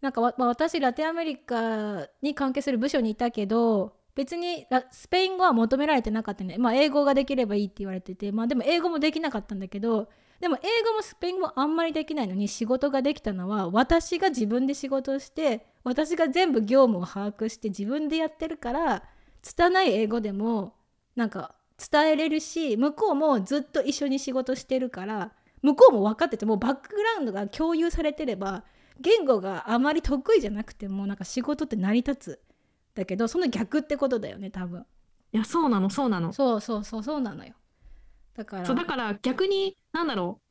[0.00, 6.58] なんかわ、まあ、私ラテンアメリカに関係する部署にいたけど別にラスペイン語は求められてなかったね。
[6.58, 10.08] まあ英語ができればいいって言われててまあでも英語もできなかったんだけど
[10.44, 19.04] でも英語もスペイン語もあんまりできないのに仕事ができたのは私が自分で仕事をして私が全部業務を把握して自分でやってるから
[19.40, 20.74] 拙い英語でも
[21.16, 28.64] なんか伝えれるし向こうもずっと一緒に仕事してるから向こうも分かっててもうバックグラウンドが共有されてれば
[29.00, 32.40] 言語があまり得意じゃなくてもなんか仕事って成り立つ。
[32.94, 34.80] だけどその逆ってことだよね多分。
[34.80, 34.86] う
[35.32, 36.34] いやそうなのそうなの。
[36.34, 37.54] そうそうそうそうなのよ。
[38.36, 40.44] だからそうだから逆になんだろう。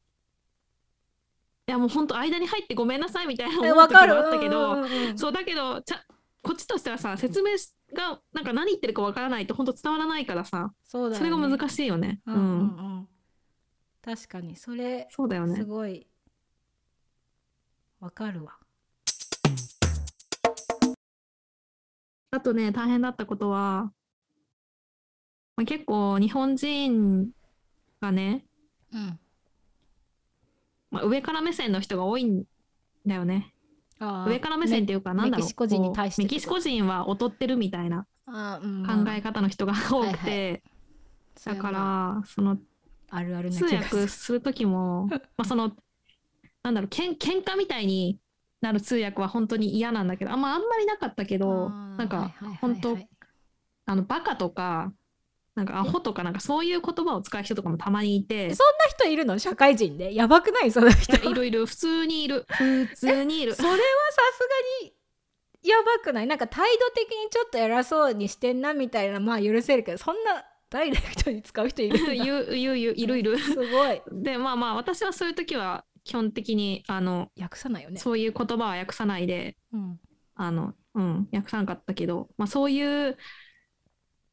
[1.70, 6.04] いやもう本当間に入ってごめんなさいみたいなえ思う時もあったけど、そうだけどちゃ
[6.42, 7.52] こっちとしてはさ説明
[7.94, 11.30] がなんか何言ってるかわからないと本当伝わらないからさそうだよね。
[11.30, 12.22] それが難しいよね。
[12.26, 12.42] うんうん。
[12.42, 12.44] う
[13.02, 13.08] ん。
[14.02, 15.56] 確かにそれそうだよね。
[15.56, 16.08] すごい
[18.00, 18.54] わかるわ。
[22.32, 23.92] あとね大変だったことは、
[25.56, 27.30] まあ、結構日本人
[28.02, 28.46] がね、
[28.94, 29.20] うん
[30.94, 32.44] まあ、上から目線の人が多いん
[33.06, 33.54] だよね。
[34.00, 35.40] 上から目線っていうかなんだろう。
[35.40, 40.64] メキシコ人に対してメキシコ人は劣ってるみたいな考え方の人が多くはいて、
[41.46, 42.58] だから、まあその
[43.10, 45.72] あるあるな通訳する時もまあその
[46.62, 48.20] なんだろうけん喧嘩みたいに
[48.62, 52.98] なる通訳は本当に嫌なんだけどあ,、まあ、あんまりなかったけどなんか本当
[53.86, 54.94] あのバカとか
[55.56, 58.54] なんかアホとかなんかそういう言葉を使う人とかもたまにいて。
[58.56, 59.38] そんな人いるの？
[59.38, 60.16] 社会人で？
[60.16, 60.72] やばくない？
[60.72, 61.16] その人。
[61.16, 61.66] いやいるいる。
[61.66, 62.46] 普通にいる。
[62.50, 63.54] 普通にいる。
[63.56, 64.40] それはさす
[64.82, 64.94] がに
[65.70, 66.28] やばくない？
[66.28, 72.20] なんか態度的にちょっと偉そうにしてんなみたいなまあ許せるけどそんなダイレクトに使う人いる い
[72.66, 73.38] るいる。
[73.38, 74.02] すごい。
[74.12, 78.00] でまあまあ私はそういう時は基本的にあの訳さないよね。
[78.00, 80.00] そういう言葉は訳さないでうん。
[80.36, 83.18] あの、うん、訳さなかったけど、まあ、そういう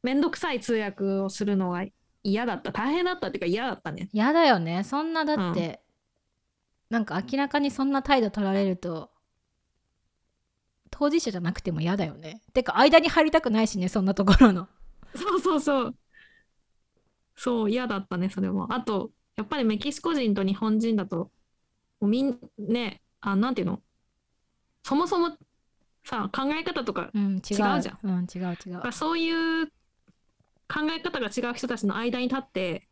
[0.03, 1.85] めんどくさい通訳をするのが
[2.23, 2.71] 嫌だった。
[2.71, 4.09] 大変だったっていうか嫌だったね。
[4.13, 4.83] やだよね。
[4.83, 5.81] そんなだって、
[6.89, 9.11] なんか明らかにそんな態度取られると
[10.89, 12.41] 当事者じゃなくても嫌だよね。
[12.53, 14.67] てか間に入りたくないしねそんなところの。
[15.15, 15.95] そうそうそう。
[17.35, 18.73] そう嫌だったねそれも。
[18.73, 21.31] あとやっぱりメキシコ人と日本人だと
[21.99, 23.81] もうみんねあなんていうの？
[24.83, 25.37] そもそも
[26.03, 27.33] さ考え方とかうん違う。
[27.33, 27.99] 違うじゃん。
[28.03, 28.91] うん違う違う。
[28.91, 29.71] そういう
[30.71, 32.87] 考え方が違う人たちの間に立って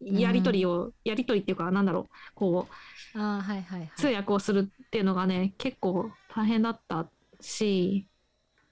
[0.00, 2.66] やり取りを、やり取りっていうかなんだろうこ
[3.14, 3.90] うあーはいはいはい。
[3.96, 7.06] 通訳をするっていうのがね結構大変だった
[7.40, 8.08] し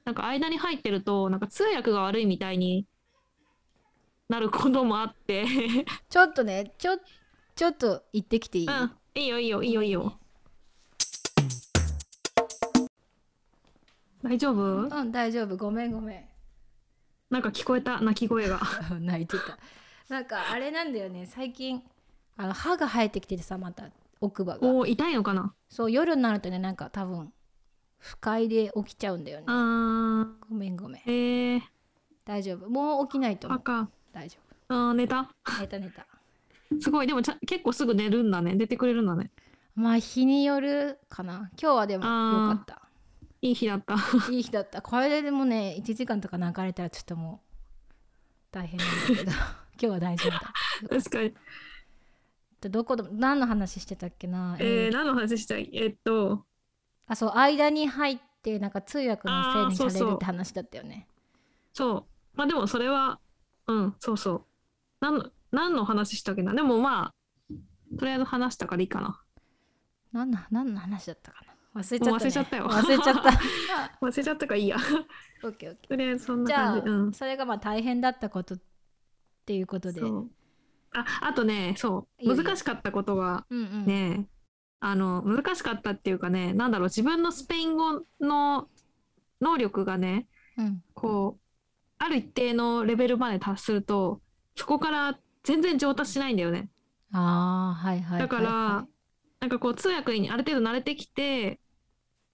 [0.04, 2.86] なんか間に入ってるとなんか通訳が悪いみたいに
[4.28, 5.44] なることもあって。
[6.08, 6.98] ちょっとねちょ
[7.54, 8.92] ちょっと行ってきていい、うん。
[9.14, 10.18] いいよいいよいいよいいよ。
[14.24, 14.62] 大丈夫？
[14.62, 15.56] うん大丈夫。
[15.56, 16.31] ごめんごめん
[17.32, 18.60] なんか聞こえた泣き声が。
[19.00, 19.58] 泣いてた。
[20.08, 21.24] なんかあれなんだよね。
[21.24, 21.82] 最近
[22.36, 23.88] あの歯が生えてきててさまた
[24.20, 24.58] 奥歯が。
[24.60, 25.54] おー痛いのかな？
[25.70, 27.32] そう夜になるとねなんか多分
[27.98, 29.46] 不快で起きちゃうんだよね。
[29.48, 30.32] あー。
[30.50, 31.02] ごめんごめん。
[31.06, 31.62] えー、
[32.26, 32.68] 大丈夫。
[32.68, 33.60] もう起きないと思う。
[33.60, 34.38] 赤大丈
[34.68, 35.30] あー寝た？
[35.48, 36.06] 夫寝た寝た。
[36.80, 37.06] すごい。
[37.06, 38.56] でもちゃ結構すぐ寝るんだね。
[38.56, 39.30] 出てくれるんだね。
[39.74, 41.50] まあ日によるかな。
[41.58, 42.81] 今日はでもよかった
[43.42, 43.96] いい日だった。
[44.30, 44.80] いい日だった。
[44.80, 47.42] これででもね1時間とか流れたらちょっとも
[47.90, 47.94] う
[48.52, 49.32] 大変なんだけど。
[49.32, 50.52] 今日は大丈夫だ。
[50.88, 51.34] 確かに。
[52.60, 54.92] でどこで何の話してたっけな、えー、ー。
[54.92, 55.68] 何の話したい？
[55.72, 56.46] えっと。
[57.08, 61.08] あそう間に入ってなんか通訳のせいにされるって話だったよね。
[61.72, 62.06] そう。
[62.34, 63.18] まあでもそれは
[63.66, 64.46] うんそうそう。
[65.00, 66.54] 何の何の話したっけな？
[66.54, 67.14] でもまあ
[67.98, 69.20] とりあえず話したからいいかな。
[70.12, 71.51] 何の何の話だったかな？
[71.74, 72.68] 忘れちゃった、ね、忘れちゃったよ。
[72.68, 73.30] 忘れちゃった。
[74.00, 74.76] 忘れちゃったからいいや。
[75.42, 76.52] オッケーオッケとりあえずそんーじ。
[76.52, 78.58] ゃあな感じ、うん、それがまあ大変だったことっ
[79.46, 80.00] ていうことで。
[80.00, 80.30] そう。
[80.92, 82.36] ああとねそう。
[82.36, 83.86] 難しかったことがうんうん。
[83.86, 84.28] ね
[84.80, 88.68] あの難しかったっていうかねなんだろう自分のスペイン語の
[89.40, 90.26] 能力がね
[90.58, 90.82] うん。
[90.92, 91.42] こう
[91.98, 94.20] ある一定のレベルまで達すると
[94.56, 96.68] そこから全然上達しないんだよね。
[97.12, 98.20] あはいはいはい。
[98.20, 98.86] だから
[99.42, 101.58] なんかこう通訳にある程度慣れてきて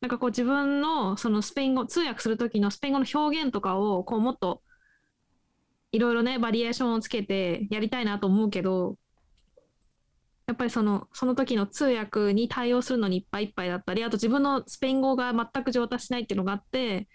[0.03, 4.61] なんかこう自分のそのスペイン語通訳する時のスペイン語の表現とかをこうもっと
[5.91, 8.97] いろいろねバリエーションをつけてやりたいなと思うけど
[10.47, 17.09] やっぱりそのその時の通訳に対応するのにいっぱいいっぱいだったりあと自分のスペイン語が全く上達しないっていうのがあって、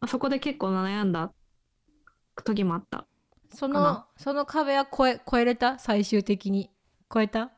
[0.00, 1.32] まあ、そこで結構悩んだ
[2.44, 3.06] 時もあった。
[3.52, 5.78] そのその壁は超え超えれた？
[5.78, 6.68] 最終的に。
[7.12, 7.52] 超えた？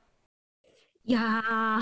[1.05, 1.81] いやー、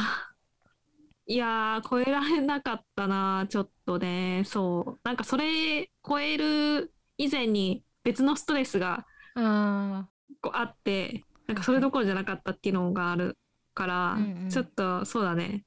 [1.27, 5.01] いやー、超えられなかったな、ちょっとね、そう。
[5.05, 10.09] なんかそれ超える以前に別のストレスがあ
[10.41, 13.39] こうあって、なんかそれどころじゃなかったっていうのがある
[13.75, 15.65] から、うんうんちょっとそうだね。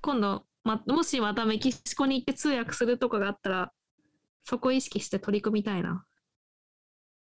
[0.00, 3.72] 今度、ま、もしまたメキシコに行って通訳するとかがあったら、
[4.44, 6.04] そこ意識して取り組みたいな。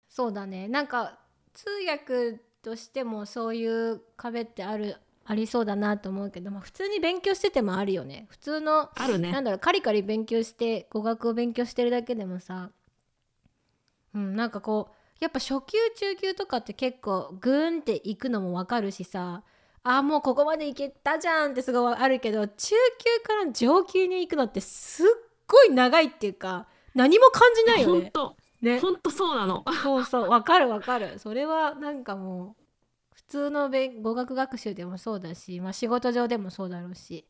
[0.09, 1.19] そうだねなんか
[1.53, 4.97] 通訳としてもそういう壁ってある
[5.29, 9.43] ありそうだなと思うけど、まあ、普通に勉強しててもあるよね普通のあるねなん。
[9.43, 12.71] だろうカリカリ勉強して語学を勉強してるだけでもさ
[14.15, 19.43] うんなんかこうやっぱ初級中級とかって結構グーンっていくのもわかるしさ
[19.83, 25.05] あーもうここまでいけたじゃんってすごいあるけど中級から上級に行くのってすっ
[25.47, 28.01] ごい長いっていうか何も感じないよね。
[28.01, 29.63] ほんと、ねほんとそうなの。
[29.83, 32.66] そうそうわかるわかるそれはなんかもう普
[33.27, 37.25] 通の勉語学学習でもそうだし、まあ、仕事上でもそうだろうし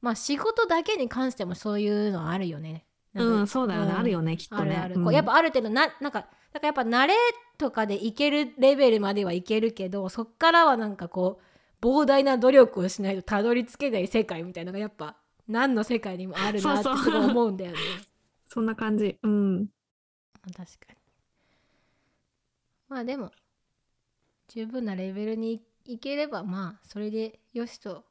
[0.00, 2.84] まあ仕事だけに関してもそういうのあるよね。
[3.14, 3.92] うん、そうだよね。
[3.92, 4.60] うんあるよね、きっとね。
[4.60, 7.14] あるある、うんこうやっぱある程度ななんかだからやっぱ慣れ
[7.56, 15.16] とかでいけるレベルまではいけるけどそっからはなんかこう膨大な努力をしないとたどり着けない世界みたいなのがやっぱ
[15.48, 17.78] 何の世界にもあるなってすごい思うんだよね。
[18.46, 19.18] そんな感じ。
[19.22, 19.68] うん。
[20.54, 20.96] 確かに
[22.88, 23.30] まあでも
[24.48, 28.04] 十分なレベルにいければまあそれでよしと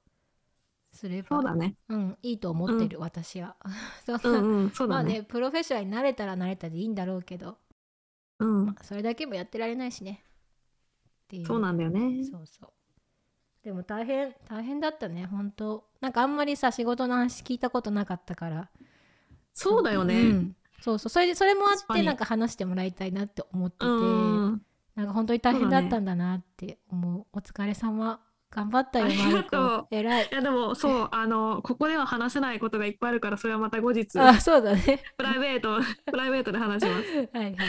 [0.94, 1.76] すればそうだね。
[1.90, 3.56] うんいいと思ってる、私は。
[4.06, 5.14] そんな、うんうん、そうまあだね。
[5.16, 7.58] ねプロフェッショナルになれたらなれたでいいんだろうけど、
[8.40, 8.66] うん。
[8.68, 10.24] ま、あ、それだけもやってられないしね。
[11.26, 11.46] っていう。
[11.48, 12.24] そうなんだよね。
[12.26, 12.74] そうそう。
[13.64, 15.88] でも大変大変だったね本当。
[16.00, 18.70] なんかあんまりさ仕事の話聞いたことなかったから。
[19.54, 20.22] そうだよね。
[20.22, 20.56] うん。
[20.80, 21.10] そうそう。
[21.10, 24.66] それでそれもあってなんか話してもらいたいなって思ってて、うん。
[24.96, 27.26] なんか本当に大変だったんだなって思う。
[27.34, 28.20] お疲れ様。
[28.52, 30.30] 頑張ったよありマルが とうコ偉い。
[30.32, 35.04] いやでもそうあのここでは話せないことがいっぱいあるからそれはまた後日あ そうだね。
[35.18, 35.80] プライベート
[36.12, 36.88] プライベートで話し
[37.34, 37.68] まはいはい。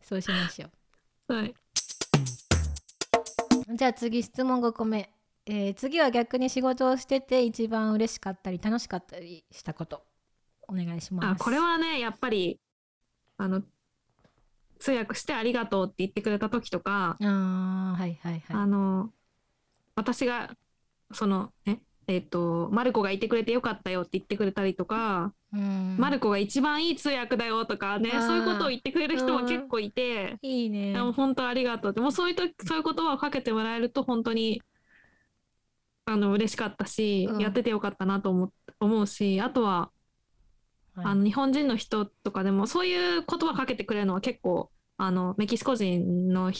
[0.00, 0.68] そうしましょ
[1.26, 1.32] す。
[1.32, 1.54] はい。
[3.68, 3.76] う。
[3.76, 5.12] じゃあ次質問5個目、
[5.44, 10.06] えー次は逆に仕事をしてて一番嬉しかったり楽しかったりしたこと
[10.66, 11.42] お願いします。
[11.42, 12.58] あこれはねやっぱり
[13.36, 13.62] あの
[14.82, 18.42] 通訳してありがとうって言ってくれた時とか、あーはいはいはい。
[18.48, 19.10] あの
[19.94, 20.50] 私が
[21.12, 25.96] そのねえっ、とマルコがいてくれてよかったよって言ってくれたりとか、うん。
[26.00, 31.00] マルコが一番いい通訳だよとかねそういうことを言ってくれる人も結構いて、いいね。
[31.00, 31.90] もう本当ありがとう。
[31.92, 34.62] ってもうそういうとそういう言葉をかけてもらえると本当に
[36.06, 37.40] あの嬉しかったし、うん。
[37.40, 39.92] やっててよかったなと思っ思うしあとは
[40.96, 41.06] はい。
[41.06, 46.52] あの日本人の人とかでもそういう言葉かけてくれるのは結構あのメキシコ人の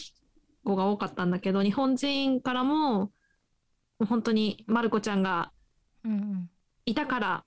[0.63, 3.11] 子が多かったんだけど日本人からも
[3.99, 5.51] 本当にマルコちゃんが
[6.03, 6.49] うん
[6.85, 7.43] いたから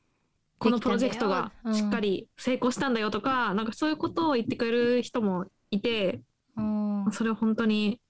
[0.58, 6.22] このプロジェクトがしっかり成功したんだよとか、なんかそういうことを言ってくれる人もいて
[6.56, 7.04] うん。
[7.04, 8.00] うんそれは本当に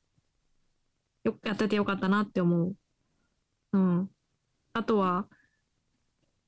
[1.24, 2.76] よやっててよかったなって思う。
[3.72, 4.10] うん、
[4.72, 5.26] あとは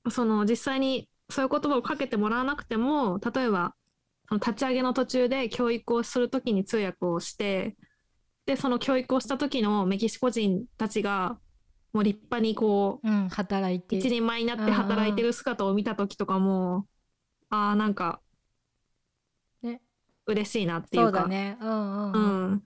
[0.09, 3.75] その実際にそういう言葉をかけてもらわなくても例えば
[4.37, 7.77] 立ち上げの途中で教育をするときに通訳をして
[8.47, 11.39] でその教育をした時のメキシコ人たちが
[11.93, 13.97] もう立派にこううん働いて。
[13.97, 16.87] 一人前になって働いてる姿を見た時とかも
[17.51, 18.21] ああなんか
[19.63, 19.81] ね。
[20.27, 21.57] 嬉しいなっていそううかだね。
[21.61, 22.63] うんうん、ううん、やっん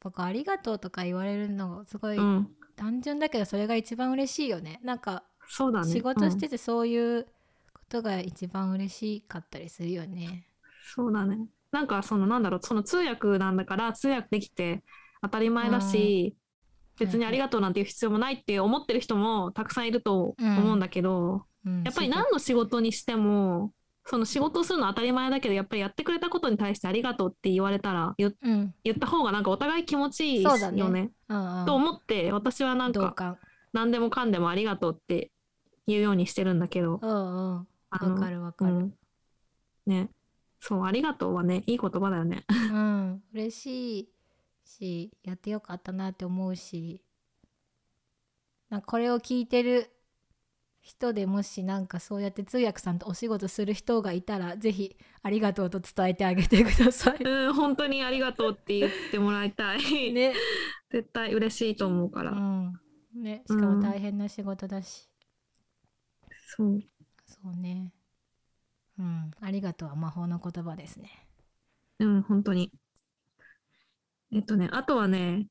[0.00, 2.48] ぱこうありがとうとか言われるのがすごいうん。
[2.76, 4.80] 単純だけどそれが一番嬉しいよね。
[4.82, 5.92] なんかそうだね。
[5.92, 7.26] 仕事しうんててそういう
[7.94, 10.46] ことが一番嬉しかったりするよね。
[10.94, 11.38] そうだね。
[11.70, 14.82] なんかそのなんだろうその通訳なんだから通訳できて
[15.22, 16.34] 当たり前だし、
[16.98, 21.82] 別にありがとうなんていう必要もないって思ってる人もたくさんいると思うんだけど、うん。
[21.84, 23.72] やっぱり何の仕事にしても
[24.06, 30.80] その仕事をするのは当たり前だけどやっぱりやってくれたことに対してありがとうって言われたら言った方がなんかお互い気持ちいいそうだね。
[30.80, 31.10] よね。
[31.28, 31.66] うんうん。
[31.66, 33.38] と思って私はなんか
[33.72, 35.30] 何でもかんでもありがとうって
[35.86, 36.98] 言うようにしてるんだけど。
[37.02, 37.12] うんう
[37.54, 37.56] ん。
[37.56, 37.64] わ
[37.96, 38.74] あのかるわかる。
[38.74, 38.94] うん。
[39.86, 40.10] ね。
[40.60, 42.44] そうありがとうはねいい言葉だよね。
[42.48, 43.22] うん。
[43.32, 44.08] 嬉しい
[44.64, 47.02] しやってよかったなって思うし。
[48.70, 49.90] なこれを聞いてる
[50.80, 57.22] 人でもしなんかそうやって通訳さんとお仕事する人がいたらぜひありがとうと伝えてあげてください。
[57.24, 59.78] うん本当にありがとうって言ってもらいたい。
[60.12, 60.34] ね、
[60.90, 62.32] 絶対嬉しいと思うかうら。
[62.32, 62.80] ん、
[63.14, 63.44] ね。
[63.46, 65.08] しかも大変な仕事だし、
[66.56, 66.82] そう
[67.44, 67.92] そうね
[68.98, 71.28] うんありがとうは魔法の言葉ですね。
[71.98, 72.72] うん本当に。
[74.32, 75.46] えっとねあとはね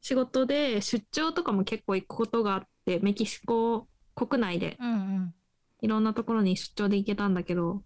[0.00, 5.34] 仕事で出張とかも結構行くことがあってメキシコ国内でうんうん
[5.80, 7.82] いろんなところに出張で行けたんだけど、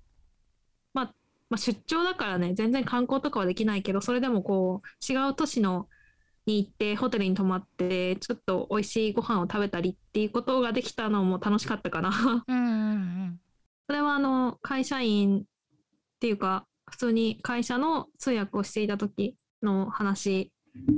[0.95, 1.15] まあ、
[1.51, 5.89] まあ出張だからね全然観光とかはできないけどそれでもこう違う都市の
[6.47, 12.45] に行ってホテルに泊まってちょっと美味しいご飯を食べたりっていうことができたのも楽しかったかな。
[12.47, 13.41] うんうん
[13.89, 15.43] それはあの会社員っ
[16.19, 20.51] ていうか普通に会社の通訳をしていた時の話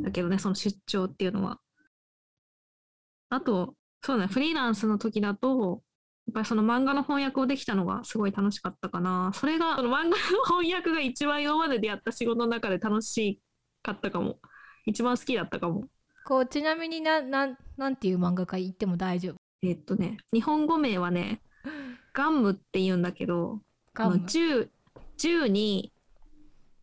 [0.02, 1.58] だけどねその出張っていうのは。
[3.30, 5.82] あとそうだねフリーランスの時だと
[6.26, 9.32] やっぱりその漫画の翻訳をできたのがすごい楽しかったかな。
[9.34, 13.40] それがその漫画の翻訳が一番今まででやった仕事の中で楽し
[13.82, 14.38] かったかも。
[14.88, 15.84] 一番好きだったかも。
[16.24, 19.36] こうちなみにななんなんていう漫画家言っても大丈夫？
[19.62, 21.40] えっとね日本語名はね
[22.12, 23.60] ガンムって言うんだけど
[23.94, 24.70] あのガム銃
[25.16, 25.92] 銃に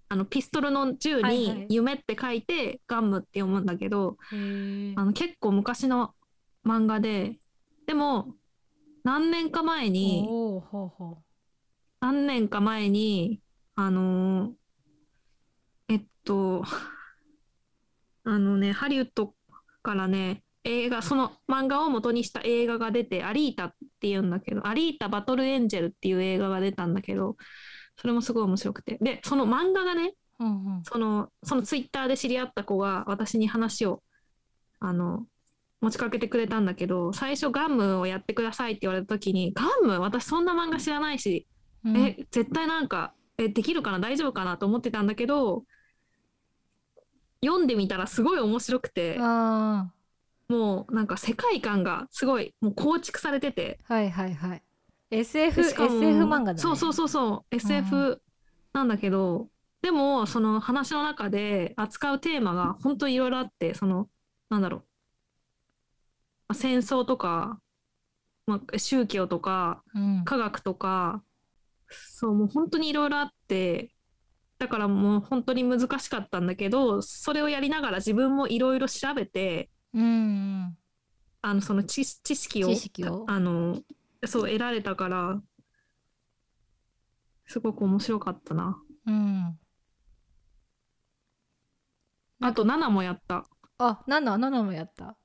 [0.10, 6.14] あのピストルの銃に夢って書いてガンムって読むんだけど、あの結構昔の
[6.66, 7.40] 漫画で
[7.88, 8.36] でも
[9.04, 10.28] 何年か前に
[12.00, 13.42] 何年か前に
[13.76, 14.54] あのー
[15.90, 16.64] えっと
[18.26, 19.34] あのねハリウッド
[19.82, 27.38] からね映画その漫画を元にした映画が出て「アリータ」っていうんだけど「アリータ・バトル・エンジェル」っていう映画が出たんだけど
[27.98, 28.98] それもすごい面白くて。
[29.00, 30.84] でその漫画がねううんうん。
[30.84, 34.02] そのそのツイッターで知り合った子が私に話を
[34.80, 35.28] あの
[35.82, 40.00] 持ちかけてくれたんだけど最初ガムをやってくださいって言われた時にガム？
[40.02, 41.46] 私そんな漫画知らないし
[41.86, 41.96] うん。
[41.98, 44.00] え絶対なんかえできるかな？
[44.00, 44.58] 大丈夫かな？
[44.58, 45.64] と思ってたんだけど
[47.46, 49.92] 読んでみたらすごい面白くてあ
[50.48, 53.80] もうなんか世界観がすごいもう構築されてて。
[53.90, 54.64] ーはいはいはい。
[55.12, 55.86] SF, SF
[56.26, 56.60] 漫画だね。
[56.60, 57.56] そうそうそうそう。
[57.56, 58.22] SF
[58.74, 59.48] なんだけど、
[59.82, 64.10] でもその話の中で扱うテーマが本当にいろいろあってその
[64.50, 64.86] なんだろう、ま
[66.50, 67.60] あ戦争とか、
[68.48, 70.24] まあ、宗教とかうん。
[70.26, 71.24] 科学とか
[71.88, 73.95] そうもう本当にいろいろあって
[74.58, 80.78] だからもう本当に難しかったんだけどそれをやりながら自分もいろいろ調べてうんうん。
[81.42, 83.26] あのその知知識を知識を。
[83.28, 83.80] あの
[84.26, 85.42] そう得られたから
[87.46, 88.82] すごく面白かったな。
[89.06, 89.58] うん。
[92.42, 93.46] あと7もやった。
[93.78, 95.18] あ七七もやった。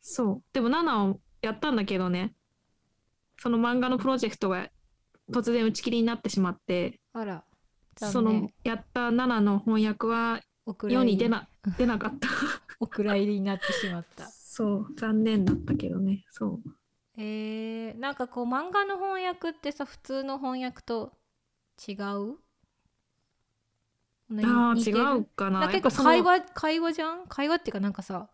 [0.00, 0.42] そう。
[0.52, 2.34] でも7をやったんだけどね、
[3.38, 4.68] その漫画のプロジェクトが
[5.32, 7.44] 突然打ち切りになってしまって、あら
[8.06, 10.40] そのやった7の翻訳は
[10.82, 12.28] 世に出な出なかった。
[12.80, 16.24] お蔵入りになってしまったそう、残念だったけどね。
[16.30, 16.60] そう。
[17.16, 21.12] えー、なんかこう漫画の翻訳ってさ普通の翻訳と
[21.88, 22.38] 違う？
[24.44, 25.68] ああ、違うかな。
[25.68, 27.26] 結構会話会話じゃん？
[27.26, 28.28] 会話っていうかなんかさ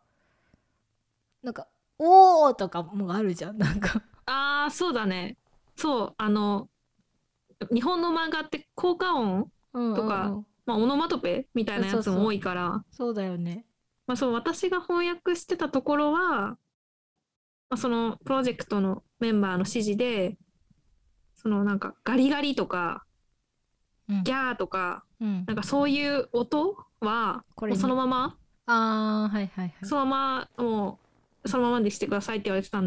[1.43, 5.37] なんか「おー」とかもあるじゃんなんかああ、そうだね。
[5.77, 6.69] そう、あの、
[7.73, 9.97] 日本の漫画って効果音、うんうんうん。
[9.97, 13.67] とかまあ、オノマトペみたいなやつも多いから、そうだよね。
[14.07, 16.57] まあ、そう私が翻訳してたところは、ま
[17.71, 20.37] あ、そのプロジェクトのメンバーの指示で
[21.35, 23.05] そのなんかガリガリとか
[24.09, 24.23] うん。
[24.23, 25.45] ギャーとかうん。
[25.47, 28.37] なんかそういう音はこれそのまま
[28.67, 29.75] あーはいはいはい。
[29.83, 30.99] そのままも
[31.45, 32.83] うそのままにしてくださいって言われてた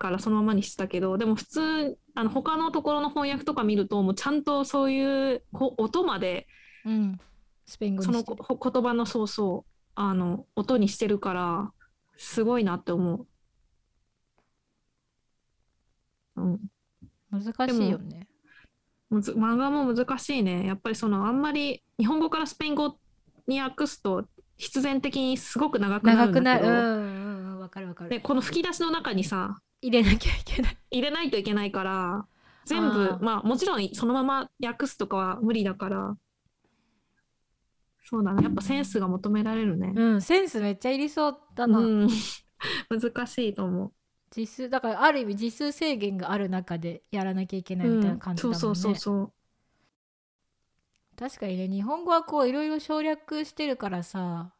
[0.00, 6.48] からそのままにしてたけどでも普通あの他のところの翻訳とか見るともうちゃんとそういうこ音まで
[6.84, 7.20] うん。
[7.66, 11.70] スペイン語その言葉のそうそうあの音にしてるから
[12.16, 13.26] すごいなって思う。
[16.36, 16.60] うん、
[17.30, 18.26] 難しいよね。
[19.08, 20.66] むず漫画も難しいね。
[20.66, 22.98] やっぱりそのあんまり日本語からスペイン語
[23.46, 24.24] に訳すと
[24.56, 27.00] 必然的にすごく長くなるんだけど、長くなる。
[27.04, 27.29] うん
[27.70, 30.78] かるわかる、でこの吹き出しの中にさ入れなきゃいけない。
[30.90, 32.26] 入れないといけないから
[32.66, 33.18] 全あ部ー。
[33.24, 36.16] まあもちろんそのまま訳すとかは無理だから
[38.04, 39.92] そうだねやっぱセンスが求められるね。
[39.94, 42.08] うんセンスめっちゃいりそうだな、うん。
[42.90, 43.92] 難しいと思
[44.36, 48.18] 実数だからある意味実数制限がある中でやらなきゃいけなう、いみたいうん。
[48.18, 49.32] な感じだもんね、そうそうそうそう。
[51.16, 54.54] 確かにね日本語はこういろいろ省略してるからさ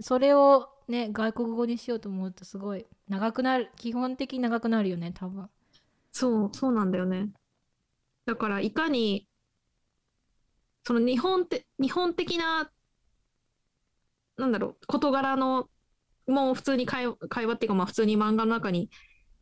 [0.00, 5.48] それをね外国語にしようと思うとすごい長くなる基本的に長くなるよね多分。
[6.12, 7.30] そう、そうなんだよね。
[8.26, 9.26] だから、いかに、
[10.84, 12.70] その日本て、日本的な、
[14.36, 15.68] なんだろう、事柄の、
[16.26, 18.90] もう普通に会話、会話っていうか、まあ普通に漫画の中に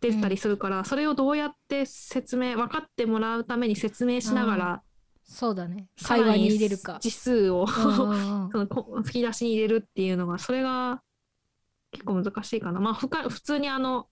[0.01, 4.83] 出てたりするから、それをどうやって説明、分かってもらうために説明しながら、
[5.25, 5.89] そうだね。
[6.03, 6.99] 会話に入れるか。
[7.03, 8.51] 字数を、うんうんうん。
[8.53, 11.03] そのこ吹き出しに入れるっていうのが、それが
[11.93, 12.81] 結構難しいかな。
[12.81, 14.09] まあ、ふか普通にあの、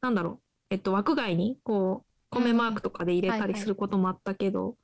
[0.00, 0.40] なんだろう、
[0.70, 4.76] えっと、枠外に、こう、米マークとかで入れたりすることもあったけど、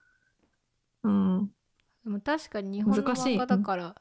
[1.05, 1.51] うん、
[2.05, 3.95] でも確かに日本の難しい漫画だから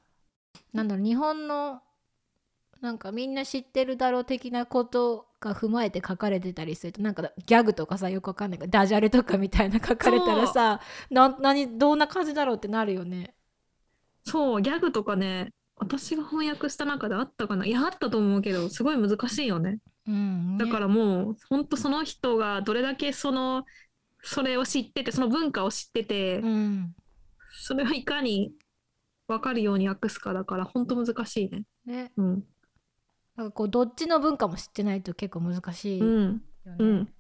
[0.74, 1.82] なんだろう日本の
[2.82, 13.36] なんかみんな知ってるだろう的なことが踏まえて書かれてたりするとなんかギャグとかさよくわかんないけどダジャレとかみたいな書かれたらさな何どんな感じだろうってなるよね。
[14.28, 17.66] そう、ギャグとかね、私が翻訳した中であったかな？
[17.66, 19.80] いや、あったと思うけど、すごい難しいよね。
[20.08, 23.66] うん、ねだからもう、本当その人がどれだけその、
[24.24, 26.96] それを知ってて、その文化を知ってて、うん
[27.58, 28.52] それをいかに
[29.28, 31.64] 分かるように訳すかだから、本当難しいね。
[31.86, 32.44] ね、うん。
[33.36, 36.42] なんかこうどっちの文化も知ってないと結構難しいよね、うん。
[36.66, 37.14] うん。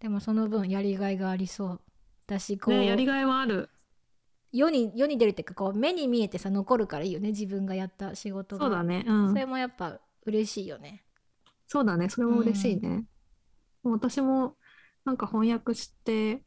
[0.00, 1.80] でもその分やりがいがありそう
[2.26, 3.70] だしこう、ね、やりがいはある。
[4.56, 9.04] 世に世に出るっていうかこう目に見えてさ残るからいいよね自分がやった仕事がそうだね。
[9.06, 9.34] うんそ。
[9.34, 11.04] れもやっぱ嬉しいよね
[11.66, 12.08] そうだね。
[12.08, 13.04] それも嬉しいね。
[13.82, 14.56] もう私も、
[15.04, 16.42] なんか翻訳して、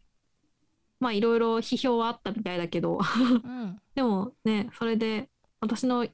[0.99, 5.30] まあいろいろ批評はあったみたいだけど、うん でもね、それで
[5.62, 6.07] 私の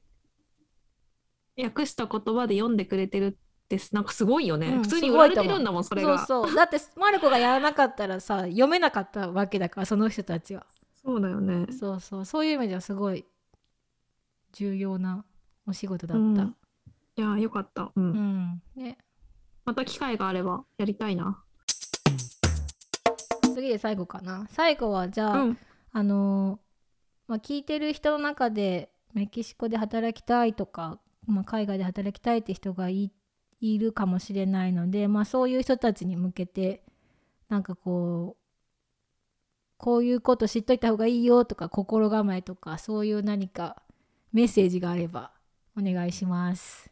[1.56, 4.68] 訳した言葉で読んでくれてるってなんかすごいよね。
[4.68, 6.26] うん普通にす売られてるんだもん、それそうが。
[6.26, 10.66] そうだってマルコがやらなかったらさ読めなかったわけだからその人たちは
[11.06, 11.66] そうだよね。
[11.72, 13.24] そうそうそういう意味ではすごい
[14.52, 15.24] 重要な
[15.64, 16.56] お仕事だったうん
[17.18, 17.92] いや、よかった。
[17.94, 18.04] うん。
[18.04, 18.98] うん、ね
[19.64, 21.42] また機会があればやりたいな。
[23.54, 25.58] 次で最後かな最後はじゃあ、うん。
[25.92, 26.66] あのー
[27.28, 33.12] まあ、聞いてる人の中でメキシコで働きたいとか、まあ、海外で働きたいって人がい
[33.60, 36.82] いるかもしれないので、まあ、そういう人たちに向けて
[37.48, 38.45] なんかこう
[39.76, 43.82] こういうこと知っといた方がいいよとか心構えとかそういう何か
[44.32, 45.32] メッセージがあれば
[45.78, 46.90] お願いします。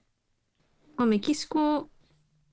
[0.96, 1.88] まあ、メキシコ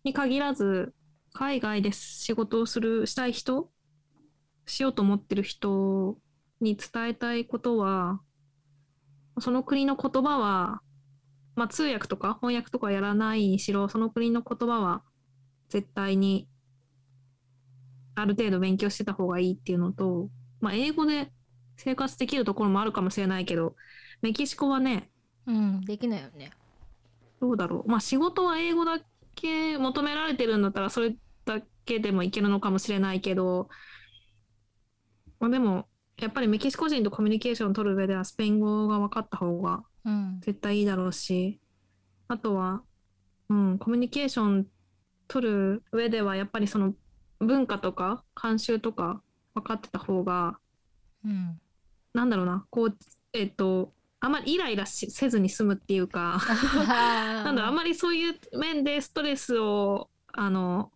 [0.04, 0.94] に限らず、
[1.34, 3.70] 海外で仕事をする、したい人、
[4.66, 6.18] しようと思ってる人
[6.60, 8.22] に伝えたいことは、
[9.40, 10.82] その国の言葉は、
[11.56, 15.04] まあ、通訳とか翻訳とかやらないにしろ、その国の言葉は
[15.70, 16.48] 絶対に
[18.16, 21.32] ある程度勉強してた方がいいっていうのと、まあ、英語で
[21.78, 23.76] 生活できるところもあるかもしれないけど、
[24.22, 25.10] メキシコはね、
[25.48, 26.52] うん、できないよね。
[27.40, 27.90] どうだろう。
[27.90, 29.00] まあ仕事は英語だ
[29.36, 33.70] け求められてるんだったらそれだけでもいけるのかもしれないけど、
[35.40, 35.88] まあでも
[36.20, 41.60] やっぱりメキシコ人とコミュニケーションを取る上ではスペイン語が分かった方がうん、絶対いいだろうし、
[42.28, 42.82] あとは、
[43.50, 44.68] うん、コミュニケーション
[45.28, 46.94] 取る上ではやっぱりその
[47.42, 49.22] 文化とか慣習とか
[49.54, 50.58] 分かってた方が、
[51.26, 51.60] うん、
[52.14, 52.98] なんだろうな、こう、
[53.34, 56.40] えっと、あまりイライラしせずに済むっていうか、
[56.88, 60.92] ななんだろうあんまりそういう面でストレスをあの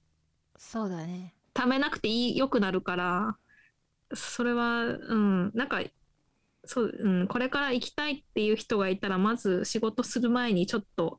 [0.57, 1.33] そうだね。
[1.53, 3.37] ためなくていい良くなるから
[4.13, 5.81] それはうんなんか
[6.65, 11.17] そう、うん、これから行きたいっていう人がいたらまず仕事する前にちょっと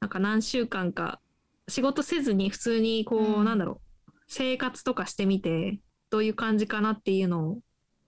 [0.00, 1.20] なんか何週間か
[1.68, 3.44] 仕事せずに普通にこう、うん。
[3.44, 3.91] なんだろう
[4.32, 5.78] 生活とかしてみて
[6.08, 7.58] どういう感じかなっていうのを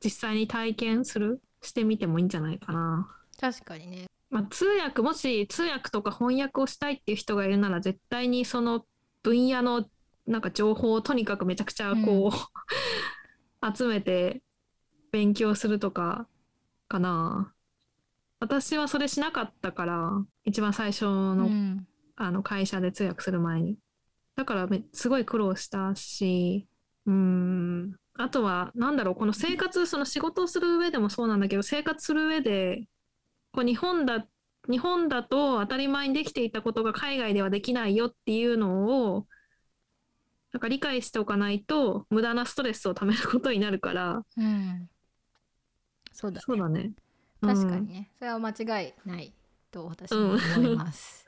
[0.03, 3.09] 実際に体験するしてみてもいいんじゃないかな。
[3.39, 4.07] 確かにね。
[4.31, 8.87] まあ、通訳もし通訳とか翻訳をしたいっていう人がいるなら絶対にその
[9.23, 9.85] 分野の
[10.27, 12.37] なんか情報をとにかくめちゃくちゃこう、
[13.77, 14.43] 集めて
[15.13, 16.27] 勉強するとか
[16.89, 17.53] かな。
[18.41, 23.77] 私はそれしなかったから一番最初の,、うん、あの会社で通訳する前に。
[24.37, 26.67] だからめすごい苦労したし
[27.07, 27.97] うん。
[28.17, 32.85] あとはなんだろうこの生活その仕事をする上でもそうなんだけど生活する上で
[33.53, 34.27] こう日本だ
[34.71, 39.27] 日本だと当たり前にできていたことが海外ではできないよっていうのを
[40.53, 44.23] なんか理解しておかないと無駄なストレスをためることになるから。
[44.37, 44.89] うん。
[46.13, 46.43] そうだね。
[46.47, 46.93] そうだね。
[47.41, 48.11] 確かにうんね。
[48.19, 49.35] それは間違いない
[49.73, 51.27] と私も思います、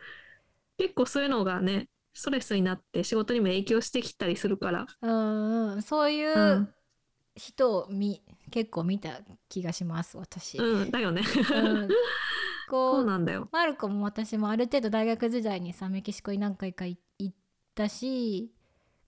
[0.79, 5.83] 結構そういうのがねストレスになって仕事にも影響してきたりするから、うん、うん。
[5.83, 6.69] そういううん。
[7.37, 11.23] 人をみ結構見た気がします私、うん、だよね。
[11.55, 11.89] うん。
[12.71, 13.49] こそううなんだよ。
[13.53, 17.37] マルコも私もある程度大学時代にさメキシコに何回かい行っ
[17.75, 18.51] たし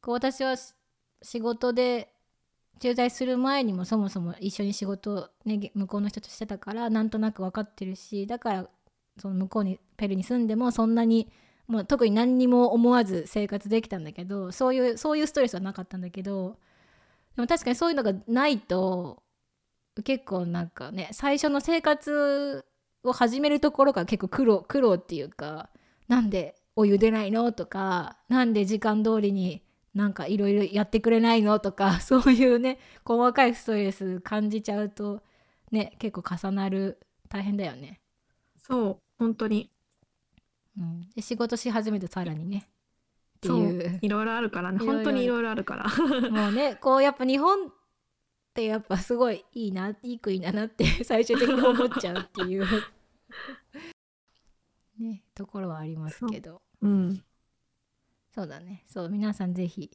[0.02, 0.74] こう私はし
[1.22, 2.12] 仕事で
[2.78, 8.70] 駐在する前にもそもそも一緒に仕事を、ね、向こうの人としてたからなんとなく分かってるしだから
[9.16, 11.32] その向こうにペルーに住んでもそんなに
[11.68, 16.56] もう特に何にも思わず生活できたんだけどそういうそういうストレスはなかったんだけど
[17.36, 19.22] でも確かにそういうのがないと
[20.02, 22.64] 結構なんかね最初の生活
[23.04, 25.68] を始めるところが結構苦労苦労っていうか
[26.08, 29.62] なんでお湯出ないのとかなんで時間通りに
[29.94, 35.22] なんかいろいろやってくれないのとか そういうね細かいストレス感じちゃうと
[35.70, 36.98] ね結構重なる
[37.28, 38.00] 大変だよね。
[38.56, 39.70] そう本当に
[40.78, 42.68] うん、で仕事し始めてさらにね。
[43.38, 43.94] ってそいう。
[43.94, 43.98] う。
[44.00, 46.30] いろいろあるからね本当にいろいろあるから。
[46.30, 47.70] もうね こうやっぱ日本っ
[48.54, 52.66] てやっぱすごいいいないい国だなって 最終的に思っちゃうっていう。
[54.98, 56.62] ねところはありますけど。
[56.80, 57.24] うん。
[58.34, 58.84] そうだね。
[58.86, 59.90] そう皆さんぜひ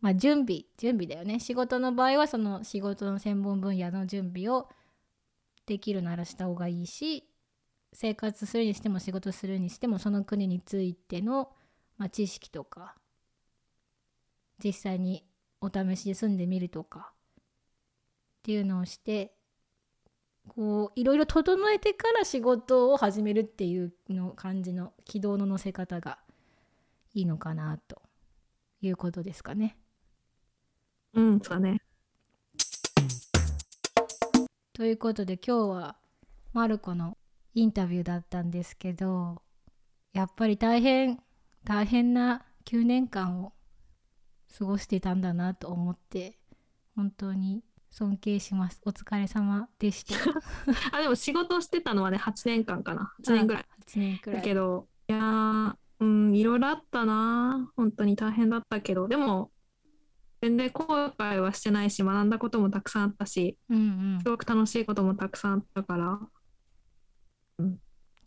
[0.00, 1.40] まあ準備準備だよね。
[1.40, 4.68] 仕事の場合はその仕事の専門分野の準備を
[5.66, 7.24] できるならした方がいいし
[7.92, 11.50] 生活するにしても仕事するにしてもその国についての、
[11.98, 12.94] まあ、知識とか
[14.62, 15.24] 実際に
[15.60, 19.32] お試しで住んでみるとかっていうのをして
[20.48, 26.18] こういろいろ整えてから仕事を始めるっていうの感じの軌道の乗せ方が
[27.14, 28.02] いいのかなと
[28.80, 29.76] いうことですかね。
[31.14, 31.82] うんそうだね
[34.72, 35.96] ということで今日は
[36.54, 37.18] マルコの
[37.54, 39.42] インタビューだったんですけど
[40.12, 41.18] やっぱり大変
[41.64, 43.52] 大変な9年間を
[44.58, 46.38] 過ごしていたんだなと思って
[46.94, 48.80] 本当に尊敬します。
[48.86, 50.14] お疲れ様でした。
[50.96, 53.12] あでも仕事してたのはね8年間かな。
[53.22, 53.66] 8年ぐらい。
[53.86, 54.40] 8年くらい。
[54.40, 57.70] だけどいやーうんいろいろあったな。
[57.76, 59.08] 本当に大変だったけど。
[59.08, 59.50] でも
[60.40, 64.20] 全然後悔はしてないし学んだこともたくさんあったしうんうん。
[64.22, 66.18] すごく楽しいこともたくさんあったから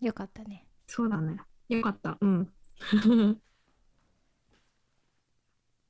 [0.02, 0.68] よかったね。
[0.88, 1.38] そうだね。
[1.70, 2.18] よかった。
[2.22, 2.52] うん。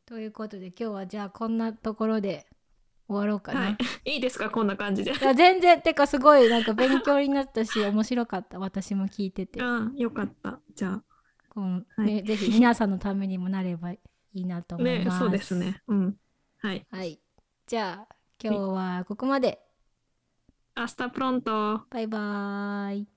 [0.05, 2.47] ということで今日はじゃあこんなところで
[3.07, 3.77] 終わろうかな、はい。
[4.13, 4.49] いいですか？
[4.51, 5.11] こんな感じで。
[5.11, 5.81] いや全然。
[5.81, 8.59] てかすごいなんか勉強になったし面白かった。
[8.59, 9.59] 私も聞いてて。
[9.59, 9.95] うん。
[9.95, 10.59] よかった。
[10.75, 11.01] じゃ
[11.49, 12.05] このはい。
[12.05, 13.99] ねぜひ皆さんのためにもなればい
[14.33, 15.15] いなとあ思います。
[15.15, 15.81] ねそうですね。
[15.87, 16.17] うん。
[16.59, 16.85] はい。
[16.91, 17.19] はい。
[17.65, 19.61] じゃあ今日はここまで。
[20.75, 21.85] Hasta pronto。
[21.89, 23.14] bye bye。